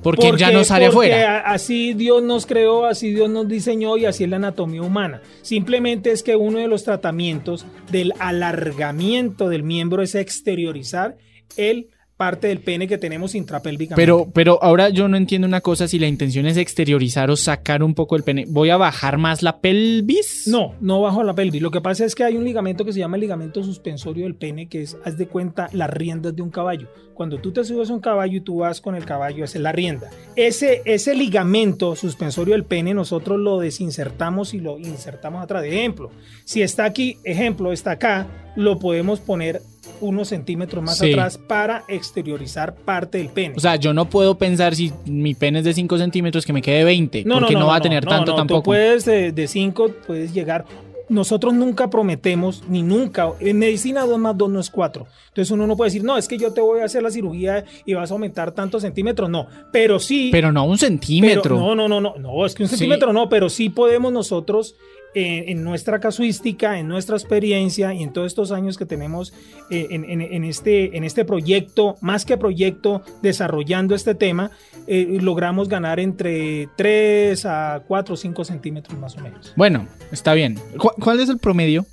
¿por 0.07 0.19
qué 0.19 0.33
ya 0.37 0.51
no 0.53 0.63
sale 0.63 0.87
porque 0.91 1.13
afuera? 1.13 1.41
Así 1.41 1.95
Dios 1.95 2.23
nos 2.23 2.47
creó, 2.47 2.87
así 2.87 3.13
Dios 3.13 3.29
nos 3.29 3.49
diseñó 3.49 3.97
y 3.97 4.05
así 4.05 4.25
es 4.25 4.31
la 4.31 4.37
anatomía 4.37 4.83
humana. 4.83 5.21
Simplemente 5.43 6.13
es 6.13 6.23
que 6.23 6.37
uno 6.37 6.59
de 6.59 6.69
los 6.69 6.85
tratamientos 6.85 7.67
del 7.91 8.13
alargamiento 8.21 9.49
del 9.49 9.65
miembro 9.65 10.03
es 10.03 10.15
exteriorizar 10.15 11.17
el 11.57 11.89
parte 12.16 12.49
del 12.49 12.61
pene 12.61 12.88
que 12.88 12.96
tenemos 12.96 13.35
intrapélvicamente. 13.35 14.00
Pero, 14.00 14.28
pero 14.32 14.58
ahora 14.62 14.88
yo 14.88 15.06
no 15.06 15.16
entiendo 15.16 15.46
una 15.46 15.61
cosa, 15.61 15.87
si 15.87 15.99
la 15.99 16.06
intención 16.06 16.46
es 16.46 16.56
exteriorizar 16.56 17.30
o 17.30 17.37
sacar 17.37 17.82
un 17.82 17.94
poco 17.94 18.16
el 18.16 18.23
pene, 18.23 18.46
¿voy 18.49 18.70
a 18.70 18.76
bajar 18.76 19.18
más 19.18 19.42
la 19.42 19.61
pelvis? 19.61 20.44
No, 20.46 20.75
no 20.80 21.02
bajo 21.02 21.23
la 21.23 21.35
pelvis. 21.35 21.61
Lo 21.61 21.70
que 21.70 21.80
pasa 21.80 22.04
es 22.04 22.14
que 22.14 22.25
hay 22.25 22.37
un 22.37 22.44
ligamento 22.44 22.85
que 22.85 22.92
se 22.92 23.00
llama 23.00 23.16
el 23.16 23.20
ligamento 23.20 23.62
suspensorio 23.62 24.25
del 24.25 24.35
pene, 24.35 24.68
que 24.68 24.82
es, 24.82 24.96
haz 25.04 25.18
de 25.18 25.26
cuenta, 25.26 25.68
las 25.73 25.90
riendas 25.90 26.35
de 26.35 26.42
un 26.42 26.50
caballo. 26.50 26.88
Cuando 27.12 27.38
tú 27.38 27.50
te 27.50 27.64
subes 27.64 27.88
a 27.90 27.94
un 27.94 28.00
caballo 28.00 28.37
y 28.37 28.40
tú 28.42 28.58
vas 28.58 28.80
con 28.80 28.94
el 28.94 29.04
caballo, 29.04 29.44
esa 29.44 29.58
es 29.58 29.62
la 29.62 29.73
rienda. 29.73 30.11
Ese, 30.37 30.82
ese 30.85 31.14
ligamento 31.14 31.96
suspensorio 31.96 32.52
del 32.52 32.64
pene, 32.64 32.92
nosotros 32.92 33.38
lo 33.38 33.58
desinsertamos 33.58 34.52
y 34.52 34.61
lo 34.61 34.78
insertamos 34.78 35.42
atrás. 35.42 35.62
De 35.62 35.68
ejemplo, 35.68 36.11
si 36.44 36.61
está 36.61 36.85
aquí, 36.85 37.18
ejemplo, 37.25 37.73
está 37.73 37.92
acá, 37.92 38.26
lo 38.54 38.78
podemos 38.78 39.20
poner 39.20 39.62
unos 40.00 40.29
centímetros 40.29 40.83
más 40.83 40.99
Sí. 40.99 41.12
atrás 41.12 41.38
para 41.38 41.85
exteriorizar 41.88 42.75
parte 42.75 43.19
del 43.19 43.29
pene. 43.29 43.55
O 43.57 43.61
sea, 43.61 43.76
yo 43.76 43.93
no 43.93 44.07
puedo 44.09 44.37
pensar 44.38 44.75
si 44.75 44.93
mi 45.05 45.35
pene 45.35 45.59
es 45.61 45.65
de 45.65 45.75
5 45.75 45.99
centímetros 45.99 46.45
que 46.47 46.53
me 46.53 46.62
quede 46.62 46.85
20, 46.85 47.25
porque 47.25 47.55
no, 47.55 47.67
va 47.67 47.76
a 47.76 47.81
tener 47.81 48.05
tanto 48.05 48.33
no, 48.33 48.37
tampoco. 48.38 48.61
Tú 48.61 48.65
puedes 48.65 49.05
de 49.05 49.47
5, 49.49 49.91
puedes 50.07 50.33
llegar. 50.33 50.65
Nosotros 51.09 51.55
nunca 51.55 51.88
prometemos, 51.88 52.65
ni 52.69 52.83
nunca, 52.83 53.31
en 53.38 53.61
medicina 53.61 54.05
2 54.05 54.19
más 54.19 54.37
2 54.37 54.50
no 54.50 54.59
es 54.59 54.69
4. 54.71 55.07
Entonces 55.29 55.53
uno 55.53 55.65
no 55.65 55.76
puede 55.76 55.91
decir, 55.91 56.03
no, 56.03 56.17
es 56.19 56.26
que 56.26 56.37
yo 56.37 56.53
te 56.53 56.61
voy 56.61 56.81
a 56.81 56.85
hacer 56.87 57.00
la 57.00 57.12
cirugía 57.12 57.65
y 57.85 57.95
vas 57.95 58.11
a 58.11 58.15
aumentar 58.15 58.50
tantos 58.50 58.83
centímetros. 58.83 59.31
No, 59.31 59.47
pero 59.71 60.00
sí. 60.00 60.31
Pero 60.33 60.50
no 60.50 60.65
un 60.65 60.71
pero- 60.76 60.79
centímetro. 60.88 61.57
no, 61.61 61.76
no, 61.76 61.87
no, 61.88 62.00
no, 62.00 62.17
no, 62.19 62.45
es 62.45 62.57
que 62.57 62.65
un 62.65 62.69
Sí. 62.69 62.75
centímetro 62.76 63.12
no, 63.12 63.29
pero 63.29 63.49
sí 63.49 63.69
podemos 63.69 64.12
nosotros, 64.12 64.75
eh, 65.15 65.45
en 65.49 65.65
nuestra 65.65 65.99
casuística, 66.01 66.79
en 66.79 66.89
nuestra 66.89 67.17
experiencia 67.17 67.95
y 67.95 68.03
en 68.03 68.13
todos 68.13 68.27
estos 68.27 68.53
años 68.53 68.77
que 68.77 68.85
tenemos 68.87 69.33
eh, 69.71 69.87
en, 69.91 70.05
en- 70.05 70.21
en 70.21 70.45
este, 70.45 70.97
en 70.97 71.05
este 71.05 71.25
proyecto, 71.25 71.97
más 72.01 72.25
que 72.25 72.37
proyecto, 72.37 73.03
desarrollando 73.23 73.95
este 73.95 74.15
tema, 74.15 74.51
eh, 74.87 75.19
logramos 75.21 75.69
ganar 75.69 75.99
entre 76.01 76.69
3 76.77 77.45
a 77.47 77.83
4 77.87 78.15
o 78.15 78.17
5 78.17 78.45
centímetros 78.45 78.99
más 78.99 79.17
o 79.17 79.21
menos. 79.21 79.53
Bueno, 79.57 79.89
está 80.13 80.35
bien. 80.35 80.59
¿Cu- 80.79 80.93
¿Cuál 81.01 81.21
es 81.21 81.29
el 81.29 81.39
promedio 81.39 81.87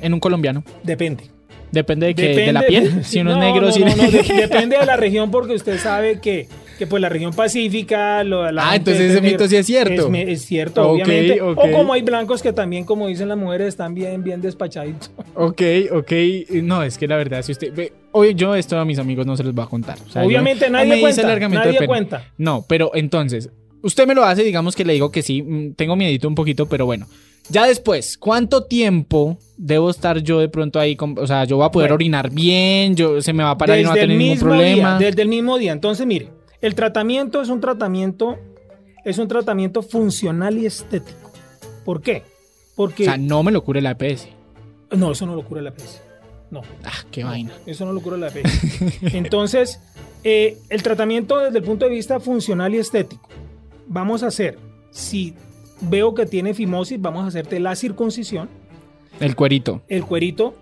en 0.00 0.14
un 0.14 0.20
colombiano? 0.20 0.62
Depende. 0.82 1.24
Depende 1.72 2.06
de, 2.06 2.14
que, 2.14 2.22
Depende 2.22 2.44
de 2.46 2.52
la 2.52 2.62
piel. 2.62 3.04
Si 3.04 3.20
uno 3.20 3.30
No, 3.32 3.36
es 3.38 3.42
negro, 3.52 3.66
no, 3.66 3.72
si 3.72 3.80
no, 3.84 3.96
no, 3.96 4.10
de- 4.10 4.22
depende 4.22 4.78
de 4.78 4.86
la 4.86 4.96
región 4.96 5.30
porque 5.30 5.54
usted 5.54 5.78
sabe 5.78 6.20
que, 6.20 6.46
que 6.76 6.86
pues 6.86 7.00
la 7.00 7.08
región 7.08 7.32
pacífica... 7.32 8.22
lo- 8.24 8.50
la 8.52 8.70
Ah, 8.70 8.76
entonces 8.76 9.02
es 9.04 9.12
ese 9.12 9.20
mito 9.22 9.46
sí 9.48 9.56
es 9.56 9.66
cierto. 9.66 10.10
Es, 10.12 10.42
cierto, 10.42 10.88
obviamente. 10.90 11.40
O 11.40 11.54
como 11.54 11.92
hay 11.92 12.02
blancos 12.02 12.42
que 12.42 12.52
también, 12.52 12.84
como 12.84 13.06
dicen 13.08 13.28
las 13.28 13.38
mujeres, 13.38 13.68
están 13.68 13.94
bien, 13.94 14.22
bien 14.22 14.40
despachaditos. 14.40 15.10
Ok, 15.34 15.62
ok. 15.92 16.12
No, 16.62 16.82
es 16.82 16.96
que 16.98 17.06
la 17.06 17.16
verdad, 17.16 17.42
si 17.42 17.52
usted. 17.52 17.72
ve, 17.74 17.92
Hoy 18.12 18.34
yo 18.34 18.54
esto 18.54 18.78
a 18.78 18.84
mis 18.84 18.98
amigos 18.98 19.26
no 19.26 19.36
se 19.36 19.44
los 19.44 19.54
voy 19.54 19.64
a 19.64 19.68
contar. 19.68 19.98
O 20.06 20.10
sea, 20.10 20.22
yo- 20.22 20.28
Obviamente 20.28 20.66
ah, 20.66 20.70
nadie 20.70 21.00
cuenta, 21.00 21.38
nadie 21.48 21.86
cuenta. 21.86 22.24
No, 22.38 22.64
pero 22.68 22.90
entonces, 22.94 23.50
usted 23.82 24.06
me 24.06 24.14
lo 24.14 24.24
hace, 24.24 24.42
digamos 24.42 24.74
que 24.74 24.84
le 24.84 24.94
digo 24.94 25.10
que 25.10 25.22
sí. 25.22 25.42
mm, 25.42 25.72
Tengo 25.74 25.96
miedito 25.96 26.26
un 26.28 26.34
poquito, 26.34 26.66
pero 26.66 26.86
bueno. 26.86 27.06
Ya 27.48 27.64
después, 27.66 28.18
¿cuánto 28.18 28.64
tiempo 28.64 29.38
debo 29.56 29.88
estar 29.90 30.18
yo 30.20 30.40
de 30.40 30.48
pronto 30.48 30.80
ahí? 30.80 30.96
con- 30.96 31.16
o 31.18 31.26
sea, 31.28 31.44
yo 31.44 31.56
voy 31.58 31.66
a 31.66 31.70
poder 31.70 31.90
Bueno. 31.90 31.94
orinar 31.94 32.30
bien, 32.30 32.96
yo 32.96 33.20
se 33.22 33.32
me 33.32 33.44
va 33.44 33.50
a 33.50 33.58
parar 33.58 33.78
y 33.78 33.82
no 33.82 33.90
va 33.90 33.94
a 33.94 33.98
tener 33.98 34.16
ningún 34.18 34.38
problema. 34.40 34.98
día, 34.98 35.08
desde 35.10 35.22
el 35.22 35.28
mismo 35.28 35.56
día. 35.58 35.70
Entonces, 35.72 36.06
mire, 36.06 36.30
el 36.60 36.74
tratamiento 36.74 37.40
es 37.42 37.48
un 37.48 37.60
tratamiento, 37.60 38.36
es 39.04 39.18
un 39.18 39.28
tratamiento 39.28 39.82
funcional 39.82 40.58
y 40.58 40.66
estético. 40.66 41.30
¿Por 41.84 42.02
qué? 42.02 42.22
Porque 42.74 43.04
O 43.04 43.06
sea, 43.06 43.16
no 43.16 43.42
me 43.42 43.52
lo 43.52 43.62
cure 43.64 43.80
la 43.80 43.92
EPS. 43.98 44.28
no, 44.96 45.12
eso 45.12 45.26
no 45.26 45.34
lo 45.34 45.44
cura 45.44 45.62
la 45.62 45.70
EPS. 45.70 46.02
No. 46.50 46.62
Ah, 46.84 46.92
qué 47.10 47.24
vaina. 47.24 47.52
Eso 47.66 47.84
no 47.86 47.92
lo 47.92 48.00
cura 48.00 48.16
la 48.16 48.28
EPS. 48.28 48.80
Entonces, 49.14 49.80
eh, 50.24 50.58
el 50.68 50.82
tratamiento 50.82 51.38
desde 51.38 51.58
el 51.58 51.64
punto 51.64 51.84
de 51.86 51.90
vista 51.92 52.20
funcional 52.20 52.74
y 52.74 52.78
estético, 52.78 53.28
vamos 53.86 54.22
a 54.22 54.28
hacer, 54.28 54.58
si 54.90 55.34
veo 55.80 56.14
que 56.14 56.26
tiene 56.26 56.54
fimosis, 56.54 57.00
vamos 57.00 57.24
a 57.24 57.28
hacerte 57.28 57.58
la 57.60 57.74
circuncisión, 57.76 58.48
El 59.20 59.34
cuerito. 59.36 59.82
el 59.88 60.04
cuerito. 60.04 60.54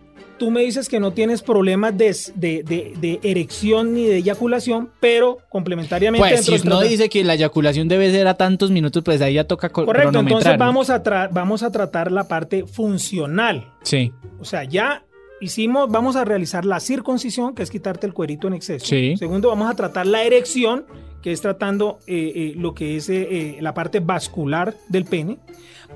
Tú 0.44 0.50
me 0.50 0.60
dices 0.62 0.90
que 0.90 1.00
no 1.00 1.12
tienes 1.12 1.40
problemas 1.40 1.96
de, 1.96 2.14
de- 2.34 2.62
de- 2.62 2.92
de 3.00 3.18
erección 3.22 3.94
ni 3.94 4.04
de 4.04 4.16
eyaculación, 4.18 4.90
pero 5.00 5.38
complementariamente 5.48 6.28
Pues 6.28 6.44
si 6.44 6.58
trata- 6.58 6.82
dice 6.82 7.08
que 7.08 7.24
la 7.24 7.32
eyaculación 7.34 7.88
debe 7.88 8.10
ser 8.10 8.26
a 8.26 8.34
tantos 8.34 8.70
minutos, 8.70 9.02
pues 9.02 9.22
ahí 9.22 9.34
ya 9.34 9.44
toca 9.44 9.70
co- 9.70 9.86
Correcto, 9.86 10.18
entonces 10.18 10.52
¿no? 10.52 10.58
vamos 10.58 10.90
a, 10.90 11.02
vamos 11.32 11.62
a 11.62 11.70
tratar 11.72 12.12
la 12.12 12.28
parte 12.28 12.66
funcional. 12.66 13.72
Sí, 13.82 14.12
O 14.38 14.44
sea, 14.44 14.64
ya 14.64 15.04
hicimos, 15.40 15.90
vamos 15.90 16.16
a 16.16 16.24
realizar 16.26 16.64
la 16.66 16.78
circuncisión, 16.80 17.54
que 17.54 17.62
es 17.62 17.70
quitarte 17.70 18.06
el 18.06 18.12
cuerito 18.12 18.46
en 18.48 18.54
exceso. 18.54 18.84
Sí. 18.84 19.16
Segundo, 19.16 19.48
vamos 19.48 19.70
a 19.70 19.74
tratar 19.74 20.06
la 20.06 20.22
erección, 20.24 20.84
que 21.24 21.32
es 21.32 21.40
tratando 21.40 22.00
eh, 22.06 22.32
eh, 22.36 22.52
lo 22.54 22.74
que 22.74 22.98
es 22.98 23.08
eh, 23.08 23.56
la 23.60 23.72
parte 23.72 24.00
vascular 24.00 24.74
del 24.90 25.06
pene. 25.06 25.38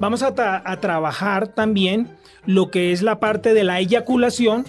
Vamos 0.00 0.23
a, 0.23 0.32
a 0.64 0.80
trabajar 0.80 1.49
también 1.49 2.08
lo 2.47 2.70
que 2.70 2.92
es 2.92 3.02
la 3.02 3.20
parte 3.20 3.52
de 3.52 3.62
la 3.62 3.78
eyaculación, 3.78 4.64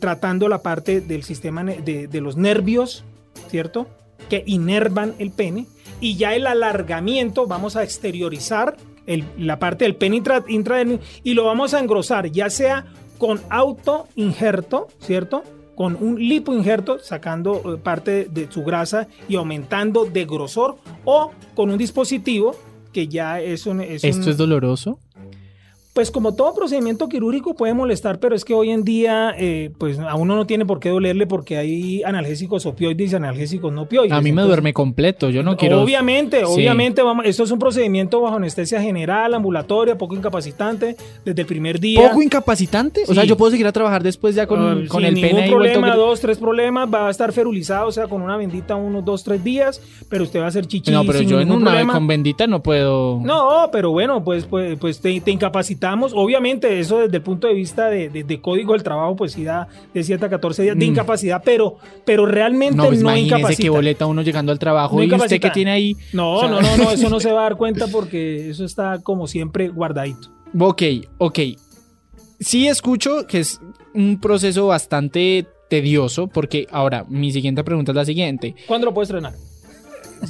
tratando 0.00 0.48
la 0.48 0.58
parte 0.58 1.00
del 1.00 1.22
sistema 1.22 1.62
de, 1.62 2.08
de 2.08 2.20
los 2.20 2.36
nervios, 2.36 3.04
¿cierto? 3.48 3.86
Que 4.28 4.42
inervan 4.44 5.14
el 5.20 5.30
pene. 5.30 5.66
Y 6.00 6.16
ya 6.16 6.34
el 6.34 6.48
alargamiento, 6.48 7.46
vamos 7.46 7.76
a 7.76 7.84
exteriorizar 7.84 8.76
la 9.38 9.60
parte 9.60 9.84
del 9.84 9.94
pene 9.94 10.16
intra, 10.16 10.42
y 11.22 11.34
lo 11.34 11.44
vamos 11.44 11.74
a 11.74 11.78
engrosar, 11.78 12.28
ya 12.32 12.50
sea 12.50 12.86
con 13.18 13.40
auto 13.50 14.08
injerto, 14.16 14.88
¿cierto? 15.00 15.44
Con 15.74 15.96
un 16.00 16.16
lipoinjerto, 16.18 16.98
sacando 17.00 17.74
eh, 17.74 17.78
parte 17.78 18.28
de 18.30 18.46
su 18.50 18.62
grasa 18.62 19.08
y 19.28 19.36
aumentando 19.36 20.04
de 20.04 20.24
grosor, 20.24 20.76
o 21.04 21.32
con 21.54 21.70
un 21.70 21.78
dispositivo 21.78 22.54
que 22.92 23.08
ya 23.08 23.40
es 23.40 23.66
un. 23.66 23.80
es 23.80 24.04
¿Esto 24.04 24.22
un- 24.24 24.28
es 24.30 24.36
doloroso? 24.36 24.98
Pues 25.94 26.10
como 26.10 26.34
todo 26.34 26.52
procedimiento 26.54 27.08
quirúrgico 27.08 27.54
puede 27.54 27.72
molestar, 27.72 28.18
pero 28.18 28.34
es 28.34 28.44
que 28.44 28.52
hoy 28.52 28.70
en 28.70 28.82
día 28.84 29.32
eh, 29.38 29.70
pues 29.78 29.98
a 29.98 30.16
uno 30.16 30.34
no 30.36 30.44
tiene 30.44 30.66
por 30.66 30.80
qué 30.80 30.88
dolerle 30.90 31.26
porque 31.26 31.56
hay 31.56 32.02
analgésicos 32.02 32.66
opioides 32.66 33.12
y 33.12 33.14
analgésicos 33.14 33.72
no 33.72 33.82
opioides. 33.82 34.10
A 34.12 34.16
mí 34.16 34.24
me 34.24 34.30
Entonces, 34.30 34.48
duerme 34.48 34.72
completo, 34.74 35.30
yo 35.30 35.42
no 35.44 35.56
quiero... 35.56 35.80
Obviamente, 35.80 36.40
Sí. 36.40 36.44
obviamente, 36.52 37.00
vamos, 37.00 37.24
esto 37.26 37.44
es 37.44 37.50
un 37.52 37.60
procedimiento 37.60 38.20
bajo 38.20 38.36
anestesia 38.36 38.82
general, 38.82 39.34
ambulatoria, 39.34 39.96
poco 39.96 40.16
incapacitante, 40.16 40.96
desde 41.24 41.40
el 41.42 41.46
primer 41.46 41.78
día. 41.78 42.08
¿Poco 42.08 42.22
incapacitante? 42.22 43.04
O 43.06 43.14
sea, 43.14 43.22
yo 43.22 43.36
puedo 43.36 43.52
seguir 43.52 43.66
a 43.68 43.72
trabajar 43.72 44.02
después 44.02 44.34
ya 44.34 44.46
con, 44.48 44.58
Ah, 44.60 44.74
con 44.88 45.00
sin 45.02 45.08
el 45.08 45.14
ningún 45.14 45.30
pene 45.30 45.42
ahí 45.44 45.50
vuelto 45.54 45.78
problema, 45.80 45.94
dos, 45.96 46.18
tres 46.20 46.38
problemas, 46.38 46.88
va 46.92 47.06
a 47.06 47.10
estar 47.10 47.32
ferulizado, 47.32 47.86
o 47.86 47.92
sea, 47.92 48.08
con 48.08 48.20
una 48.20 48.36
bendita 48.36 48.74
unos 48.74 49.04
dos, 49.04 49.22
tres 49.22 49.44
días, 49.44 49.80
pero 50.08 50.24
usted 50.24 50.40
va 50.40 50.46
a 50.46 50.48
hacer 50.48 50.66
chichi 50.66 50.90
No, 50.90 51.04
pero 51.06 51.20
sin 51.20 51.28
yo 51.28 51.40
en 51.40 51.52
una 51.52 51.66
problema. 51.70 51.92
con 51.92 52.08
bendita 52.08 52.48
no 52.48 52.62
puedo... 52.64 53.20
No, 53.22 53.68
pero 53.70 53.92
bueno, 53.92 54.24
pues, 54.24 54.44
pues, 54.46 54.76
pues 54.78 55.00
te, 55.00 55.20
te 55.20 55.30
Obviamente, 55.92 56.78
eso 56.80 56.98
desde 57.00 57.16
el 57.16 57.22
punto 57.22 57.46
de 57.46 57.54
vista 57.54 57.88
de, 57.88 58.08
de- 58.08 58.24
de 58.24 58.40
código 58.40 58.72
del 58.72 58.82
trabajo, 58.82 59.16
pues 59.16 59.32
sí 59.32 59.44
da 59.44 59.68
de 59.92 60.02
7 60.02 60.24
a 60.26 60.28
14 60.30 60.62
días 60.62 60.78
de 60.78 60.86
Mm. 60.86 60.90
incapacidad, 60.90 61.42
pero, 61.44 61.76
pero 62.04 62.26
realmente 62.26 62.76
No, 62.76 62.84
no, 62.84 62.88
pues 62.90 63.18
incapacita. 63.18 63.62
que 63.62 63.70
boleta 63.70 64.06
uno 64.06 64.22
llegando 64.22 64.52
al 64.52 64.58
trabajo 64.58 64.96
No 64.96 65.04
y 65.04 65.12
usted 65.12 65.40
que 65.40 65.50
tiene 65.50 65.70
ahí... 65.72 65.96
No, 66.12 66.34
o 66.34 66.40
sea- 66.40 66.48
no, 66.50 66.60
no, 66.62 66.76
no, 66.76 66.90
eso 66.92 67.08
no 67.10 67.20
se 67.20 67.30
va 67.32 67.40
a 67.40 67.42
dar 67.44 67.56
cuenta 67.56 67.86
porque 67.88 68.50
eso 68.50 68.64
está 68.64 68.98
como 69.02 69.26
siempre 69.26 69.68
guardadito. 69.68 70.30
Ok, 70.58 70.82
ok. 71.18 71.38
Sí 72.40 72.66
escucho 72.68 73.26
que 73.26 73.40
es 73.40 73.60
un 73.94 74.20
proceso 74.20 74.66
bastante 74.66 75.46
tedioso 75.70 76.26
porque 76.28 76.66
ahora 76.70 77.04
mi 77.08 77.32
siguiente 77.32 77.64
pregunta 77.64 77.92
es 77.92 77.96
la 77.96 78.04
siguiente. 78.04 78.54
¿Cuándo 78.66 78.86
lo 78.86 78.94
puedes 78.94 79.08
estrenar? 79.08 79.32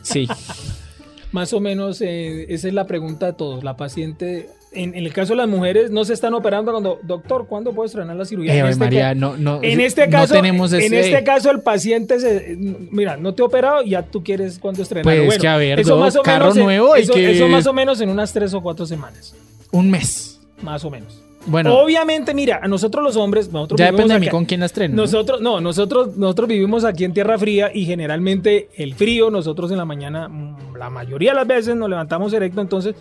Sí. 0.03 0.27
Más 1.33 1.53
o 1.53 1.61
menos 1.61 2.01
eh, 2.01 2.47
esa 2.49 2.69
es 2.69 2.75
la 2.75 2.87
pregunta 2.87 3.27
de 3.27 3.33
todos. 3.33 3.65
La 3.65 3.77
paciente, 3.77 4.49
en, 4.75 4.95
en 4.95 5.05
el 5.07 5.13
caso 5.13 5.33
de 5.33 5.39
las 5.39 5.49
mujeres, 5.49 5.91
no 5.91 6.05
se 6.05 6.13
están 6.13 6.35
operando 6.35 6.73
cuando, 6.73 6.99
doctor, 7.03 7.47
¿cuándo 7.47 7.73
puedo 7.73 7.87
estrenar 7.87 8.17
la 8.17 8.25
cirugía? 8.25 8.55
Eh, 8.55 8.59
en 8.61 8.67
este, 8.67 8.79
María, 8.85 9.03
ca- 9.09 9.15
no, 9.15 9.37
no, 9.37 9.61
en 9.63 9.81
este 9.81 10.07
no 10.07 10.13
caso, 10.13 10.35
tenemos 10.35 10.73
en 10.73 10.81
ese- 10.83 11.01
este 11.01 11.25
caso 11.25 11.51
el 11.51 11.61
paciente 11.61 12.21
se, 12.21 12.57
mira, 12.91 13.17
no 13.17 13.35
te 13.35 13.43
he 13.43 13.45
operado 13.45 13.83
y 13.83 13.91
ya 13.91 14.03
tú 14.03 14.23
quieres 14.23 14.59
cuándo 14.59 14.83
estrenar. 14.83 15.05
Pues 15.27 15.39
que, 15.39 15.49
a 15.49 15.57
ver, 15.57 15.85
Doc, 15.85 16.23
carro 16.25 16.53
en- 16.53 16.59
nuevo, 16.59 16.95
hay 16.95 17.03
eso, 17.03 17.13
que- 17.15 17.31
eso 17.33 17.49
más 17.49 17.67
o 17.67 17.73
menos 17.73 18.01
en 18.01 18.09
unas 18.11 18.33
tres 18.33 18.53
o 18.55 18.61
cuatro 18.61 18.87
semanas, 18.87 19.35
un 19.73 19.91
mes. 19.91 20.41
más 20.63 20.85
o 20.85 20.91
menos. 20.91 21.21
Bueno, 21.47 21.77
Obviamente, 21.79 22.33
mira, 22.33 22.61
a 22.63 22.69
nosotros 22.69 23.05
los 23.05 23.17
hombres, 23.17 23.53
nosotros 23.53 23.79
ya 23.79 23.91
depende 23.93 24.15
de 24.15 24.21
mí 24.21 24.29
con 24.29 24.47
quién 24.47 24.61
la 24.61 24.67
estreno. 24.67 24.97
¿no? 24.97 25.03
nosotros, 25.03 25.43
no, 25.43 25.61
nosotros, 25.61 26.17
nosotros 26.17 26.49
vivimos 26.49 26.85
aquí 26.87 27.05
en 27.05 27.13
tierra 27.13 27.37
fría 27.39 27.71
y 27.75 27.85
generalmente 27.85 28.71
el 28.79 28.95
frío, 28.95 29.29
nosotros 29.31 29.71
en 29.71 29.77
la 29.77 29.85
mañana, 29.85 30.27
mm, 30.27 30.75
la 30.79 30.89
mayoría 30.89 31.33
de 31.33 31.37
las 31.37 31.47
veces 31.47 31.77
nos 31.77 31.91
levantamos 31.91 32.33
erecto, 32.33 32.63
entonces 32.63 32.95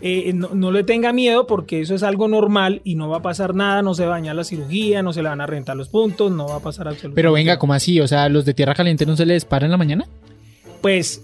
eh, 0.00 0.32
no, 0.34 0.50
no 0.54 0.70
le 0.70 0.84
tenga 0.84 1.12
miedo 1.12 1.46
porque 1.46 1.80
eso 1.80 1.94
es 1.94 2.02
algo 2.02 2.28
normal 2.28 2.80
y 2.84 2.94
no 2.94 3.08
va 3.08 3.18
a 3.18 3.22
pasar 3.22 3.54
nada, 3.54 3.82
no 3.82 3.94
se 3.94 4.04
va 4.04 4.16
a 4.16 4.18
dañar 4.18 4.36
la 4.36 4.44
cirugía, 4.44 5.02
no 5.02 5.12
se 5.12 5.22
le 5.22 5.28
van 5.28 5.40
a 5.40 5.46
rentar 5.46 5.76
los 5.76 5.88
puntos, 5.88 6.30
no 6.30 6.46
va 6.46 6.56
a 6.56 6.60
pasar 6.60 6.88
absolutamente 6.88 7.16
Pero 7.16 7.32
venga. 7.32 7.58
¿cómo 7.58 7.74
así? 7.74 8.00
O 8.00 8.08
sea, 8.08 8.28
¿los 8.28 8.44
de 8.44 8.54
tierra 8.54 8.74
caliente 8.74 9.06
no 9.06 9.16
se 9.16 9.26
les 9.26 9.44
para 9.44 9.64
en 9.64 9.70
la 9.70 9.78
mañana? 9.78 10.06
Pues 10.80 11.22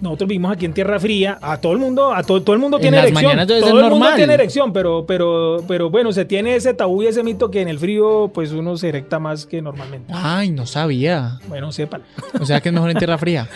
nosotros 0.00 0.28
vivimos 0.28 0.52
aquí 0.52 0.64
en 0.64 0.72
tierra 0.72 0.98
fría, 0.98 1.38
a 1.40 1.58
todo 1.58 1.72
el 1.72 1.78
mundo, 1.78 2.12
a 2.12 2.22
todo, 2.22 2.42
todo 2.42 2.54
el 2.54 2.60
mundo 2.60 2.78
En 2.78 2.82
tiene 2.82 2.96
las 2.96 3.06
erección, 3.06 3.24
mañanas 3.24 3.48
debe 3.48 3.60
todo 3.60 3.70
ser 3.70 3.76
el 3.76 3.82
mundo 3.82 3.98
normal. 3.98 4.16
tiene 4.16 4.34
erección, 4.34 4.72
pero, 4.72 5.04
pero, 5.06 5.64
pero 5.68 5.90
bueno, 5.90 6.12
se 6.12 6.24
tiene 6.24 6.56
ese 6.56 6.74
tabú 6.74 7.02
y 7.02 7.06
ese 7.06 7.22
mito 7.22 7.50
que 7.50 7.60
en 7.60 7.68
el 7.68 7.78
frío 7.78 8.30
pues 8.32 8.52
uno 8.52 8.76
se 8.76 8.88
erecta 8.88 9.18
más 9.18 9.46
que 9.46 9.62
normalmente. 9.62 10.12
Ay, 10.14 10.50
no 10.50 10.66
sabía. 10.66 11.38
Bueno, 11.48 11.72
sépalo. 11.72 12.04
O 12.40 12.46
sea 12.46 12.60
que 12.60 12.70
es 12.70 12.72
mejor 12.72 12.90
en 12.90 12.98
tierra 12.98 13.18
fría 13.18 13.48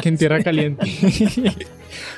que 0.00 0.08
en 0.08 0.18
tierra 0.18 0.42
caliente. 0.42 0.86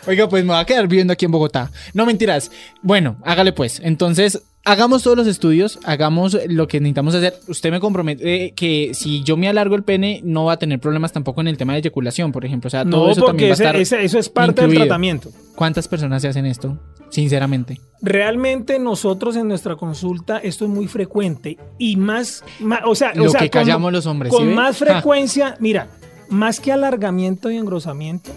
Oiga, 0.06 0.28
pues 0.28 0.44
me 0.44 0.52
voy 0.52 0.60
a 0.60 0.64
quedar 0.64 0.86
viviendo 0.86 1.12
aquí 1.12 1.24
en 1.24 1.32
Bogotá. 1.32 1.70
No 1.94 2.06
mentiras. 2.06 2.50
Bueno, 2.82 3.16
hágale 3.24 3.52
pues. 3.52 3.80
Entonces, 3.82 4.42
hagamos 4.64 5.02
todos 5.02 5.16
los 5.16 5.26
estudios, 5.26 5.78
hagamos 5.84 6.36
lo 6.48 6.68
que 6.68 6.80
necesitamos 6.80 7.14
hacer. 7.14 7.34
Usted 7.48 7.70
me 7.70 7.80
compromete 7.80 8.52
que 8.54 8.92
si 8.94 9.22
yo 9.22 9.36
me 9.36 9.48
alargo 9.48 9.74
el 9.74 9.82
pene, 9.82 10.20
no 10.24 10.44
va 10.44 10.52
a 10.54 10.58
tener 10.58 10.78
problemas 10.80 11.12
tampoco 11.12 11.40
en 11.40 11.48
el 11.48 11.56
tema 11.56 11.72
de 11.72 11.80
eyaculación, 11.80 12.32
por 12.32 12.44
ejemplo. 12.44 12.68
O 12.68 12.70
sea, 12.70 12.84
todo 12.84 13.06
No, 13.06 13.12
eso 13.12 13.20
porque 13.22 13.48
también 13.48 13.50
va 13.50 13.52
a 13.52 13.54
estar. 13.54 13.76
ese- 13.76 14.04
eso 14.04 14.18
es 14.18 14.28
parte 14.28 14.62
incluido. 14.62 14.80
del 14.80 14.88
tratamiento. 14.88 15.30
¿Cuántas 15.56 15.88
personas 15.88 16.22
se 16.22 16.28
hacen 16.28 16.46
esto? 16.46 16.78
Sinceramente. 17.10 17.78
Realmente 18.00 18.78
nosotros 18.78 19.36
en 19.36 19.46
nuestra 19.48 19.76
consulta 19.76 20.38
esto 20.38 20.64
es 20.64 20.70
muy 20.70 20.86
frecuente 20.86 21.58
y 21.78 21.96
más, 21.96 22.42
o 22.86 22.94
sea, 22.94 23.12
Lo 23.14 23.24
o 23.24 23.28
sea, 23.28 23.40
que 23.40 23.50
con- 23.50 23.60
callamos 23.62 23.92
los 23.92 24.06
hombres. 24.06 24.32
con 24.32 24.54
más 24.54 24.78
Ja. 24.78 24.86
frecuencia, 24.86 25.56
mira, 25.60 25.88
más 26.30 26.58
que 26.60 26.72
alargamiento 26.72 27.50
y 27.50 27.56
engrosamiento 27.58 28.30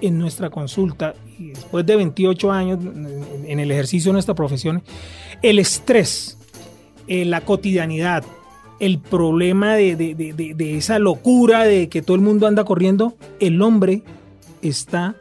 en 0.00 0.18
nuestra 0.18 0.48
consulta 0.50 1.14
después 1.50 1.84
de 1.86 1.96
28 1.96 2.52
años 2.52 2.78
en- 3.46 3.60
el 3.60 3.70
ejercicio 3.70 4.10
de 4.10 4.14
nuestra 4.14 4.34
profesión, 4.34 4.82
el 5.42 5.58
estrés, 5.58 6.38
eh, 7.08 7.24
la 7.24 7.42
cotidianidad, 7.42 8.24
el 8.80 8.98
problema 8.98 9.74
de- 9.74 9.96
de- 9.96 10.14
de- 10.14 10.54
de 10.54 10.76
esa 10.76 10.98
locura 10.98 11.64
de 11.64 11.88
que 11.88 12.02
todo 12.02 12.14
el 12.14 12.22
mundo 12.22 12.46
anda 12.46 12.64
corriendo, 12.64 13.14
el 13.40 13.60
hombre 13.62 14.02
está 14.62 15.16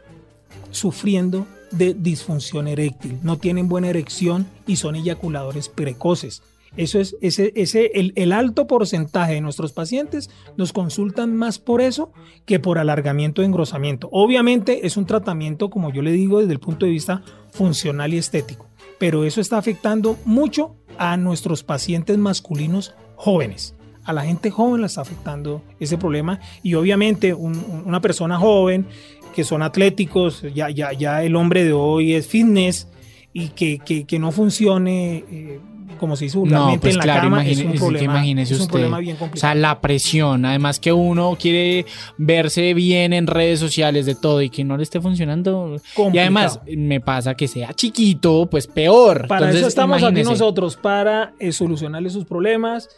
sufriendo 0.71 1.45
de 1.71 1.93
disfunción 1.93 2.67
eréctil, 2.67 3.17
no 3.23 3.37
tienen 3.37 3.69
buena 3.69 3.89
erección 3.89 4.47
y 4.67 4.75
son 4.77 4.95
eyaculadores 4.95 5.69
precoces. 5.69 6.41
Eso 6.77 6.99
es 6.99 7.17
ese, 7.21 7.51
ese 7.55 7.91
el, 7.95 8.13
el 8.15 8.31
alto 8.31 8.65
porcentaje 8.65 9.33
de 9.33 9.41
nuestros 9.41 9.73
pacientes 9.73 10.29
nos 10.55 10.71
consultan 10.71 11.35
más 11.35 11.59
por 11.59 11.81
eso 11.81 12.13
que 12.45 12.59
por 12.59 12.77
alargamiento 12.77 13.41
o 13.41 13.45
engrosamiento. 13.45 14.07
Obviamente 14.11 14.85
es 14.87 14.95
un 14.95 15.05
tratamiento, 15.05 15.69
como 15.69 15.91
yo 15.91 16.01
le 16.01 16.11
digo, 16.13 16.39
desde 16.39 16.53
el 16.53 16.59
punto 16.59 16.85
de 16.85 16.91
vista 16.93 17.23
funcional 17.51 18.13
y 18.13 18.17
estético, 18.17 18.67
pero 18.99 19.25
eso 19.25 19.41
está 19.41 19.57
afectando 19.57 20.17
mucho 20.23 20.75
a 20.97 21.17
nuestros 21.17 21.63
pacientes 21.63 22.17
masculinos 22.17 22.93
jóvenes. 23.15 23.75
A 24.05 24.13
la 24.13 24.23
gente 24.23 24.49
joven 24.49 24.81
la 24.81 24.87
está 24.87 25.01
afectando 25.01 25.61
ese 25.79 25.97
problema 25.97 26.39
y 26.63 26.73
obviamente 26.75 27.33
un- 27.33 27.83
una 27.85 27.99
persona 28.01 28.37
joven 28.37 28.87
que 29.35 29.43
son 29.43 29.61
atléticos, 29.61 30.41
ya, 30.55 30.69
ya, 30.69 30.91
ya 30.93 31.21
el 31.23 31.35
hombre 31.35 31.63
de 31.65 31.73
hoy 31.73 32.13
es 32.13 32.27
fitness 32.27 32.87
y 33.33 33.49
que, 33.49 33.77
que, 33.79 34.05
que 34.05 34.19
no 34.19 34.31
funcione 34.31 35.23
eh, 35.29 35.59
como 36.01 36.17
se 36.17 36.25
dice 36.25 36.37
No, 36.43 36.77
pues 36.81 36.93
en 36.95 36.97
la 36.97 37.03
claro, 37.05 37.21
cama 37.21 37.37
imagine- 37.45 37.51
es 37.61 37.65
un 37.71 37.73
problema, 37.79 38.03
imagínese 38.15 38.53
es 38.55 38.59
un 38.59 38.63
usted. 38.63 38.71
problema 38.73 38.99
bien 38.99 39.15
O 39.21 39.37
sea, 39.37 39.55
la 39.55 39.79
presión, 39.79 40.43
además 40.43 40.81
que 40.81 40.91
uno 40.91 41.37
quiere 41.39 41.85
verse 42.17 42.73
bien 42.73 43.13
en 43.13 43.27
redes 43.27 43.59
sociales 43.61 44.05
de 44.05 44.15
todo 44.15 44.41
y 44.41 44.49
que 44.49 44.65
no 44.65 44.75
le 44.75 44.83
esté 44.83 44.99
funcionando. 44.99 45.77
Y 46.11 46.17
además, 46.17 46.59
me 46.67 46.99
pasa 46.99 47.35
que 47.35 47.47
sea 47.47 47.73
chiquito, 47.73 48.47
pues 48.51 48.67
peor. 48.67 49.27
para 49.27 49.45
Entonces, 49.45 49.59
eso 49.61 49.67
estamos 49.69 50.03
aquí 50.03 50.23
nosotros, 50.23 50.75
para 50.75 51.33
eh, 51.39 51.53
solucionarle 51.53 52.09
sus 52.09 52.25
problemas 52.25 52.89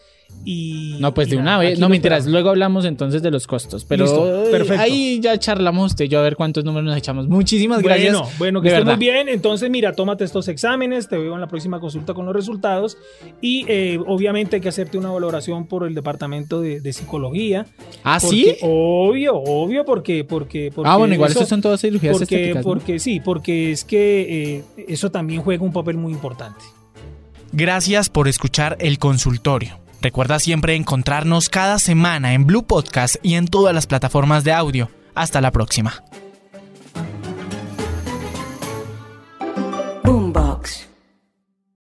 y... 0.46 0.98
No, 1.00 1.14
pues 1.14 1.28
y 1.30 1.32
de 1.32 1.38
nada, 1.38 1.58
una 1.58 1.70
vez, 1.70 1.80
no 1.80 1.94
esperamos. 1.94 2.28
luego 2.28 2.50
hablamos 2.50 2.86
entonces 2.86 3.22
de 3.22 3.32
los 3.32 3.48
costos, 3.48 3.86
pero 3.86 4.04
Listo, 4.06 4.44
perfecto. 4.52 4.82
ahí 4.82 5.20
ya 5.22 5.38
charlamos 5.40 5.92
usted 5.92 6.06
y 6.06 6.08
yo 6.10 6.20
a 6.20 6.22
ver 6.22 6.36
cuántos 6.36 6.66
números 6.66 6.86
nos 6.86 6.98
echamos. 6.98 7.28
Muchísimas 7.30 7.82
gracias. 7.82 8.14
Bueno, 8.14 8.30
bueno, 8.40 8.62
que 8.62 8.68
estés 8.70 8.86
muy 8.86 8.96
bien. 8.98 9.30
Entonces, 9.30 9.70
mira, 9.70 9.94
tómate 9.94 10.24
estos 10.26 10.48
exámenes, 10.50 11.08
te 11.08 11.18
veo 11.18 11.34
en 11.36 11.42
la 11.42 11.48
próxima 11.48 11.80
consulta 11.80 12.14
con 12.14 12.26
los 12.26 12.36
resultados 12.36 12.98
y 13.42 13.66
eh, 13.70 14.00
obviamente 14.06 14.58
hay 14.58 14.62
que 14.62 14.70
hacerte 14.70 14.98
una 14.98 15.12
valoración 15.12 15.66
por 15.68 15.88
el 15.88 15.96
departamento 15.96 16.60
de, 16.62 16.82
de 16.82 16.94
psicología. 16.94 17.66
¿Ah, 18.04 18.18
Porque- 18.22 18.36
sí? 18.36 18.56
Obvio, 18.62 19.36
obvio, 19.36 19.86
porque... 19.86 20.24
porque, 20.26 20.72
porque 20.76 20.90
Ah, 20.90 20.98
bueno, 20.98 21.14
igual 21.14 21.32
eso- 21.32 21.46
son 21.46 21.62
todas 21.62 21.80
cirugías 21.82 22.18
porque, 22.18 22.36
estéticas. 22.36 22.66
¿no? 22.66 22.70
porque 22.72 23.00
sí, 23.00 23.20
porque 23.22 23.72
es 23.72 23.86
que 23.86 24.56
eh, 24.58 24.64
eso 24.90 25.10
también 25.10 25.42
juega 25.42 25.64
un 25.64 25.72
papel 25.74 25.98
muy 25.98 26.12
importante. 26.12 26.60
Gracias 27.52 28.10
por 28.10 28.28
escuchar 28.28 28.78
el 28.80 28.98
consultorio. 29.00 29.80
Recuerda 30.04 30.38
siempre 30.38 30.76
encontrarnos 30.76 31.48
cada 31.48 31.80
semana 31.80 32.34
en 32.34 32.46
Blue 32.46 32.66
Podcast 32.66 33.16
y 33.24 33.36
en 33.36 33.48
todas 33.48 33.74
las 33.74 33.88
plataformas 33.88 34.44
de 34.44 34.52
audio. 34.52 34.90
Hasta 35.16 35.40
la 35.40 35.50
próxima. 35.52 36.04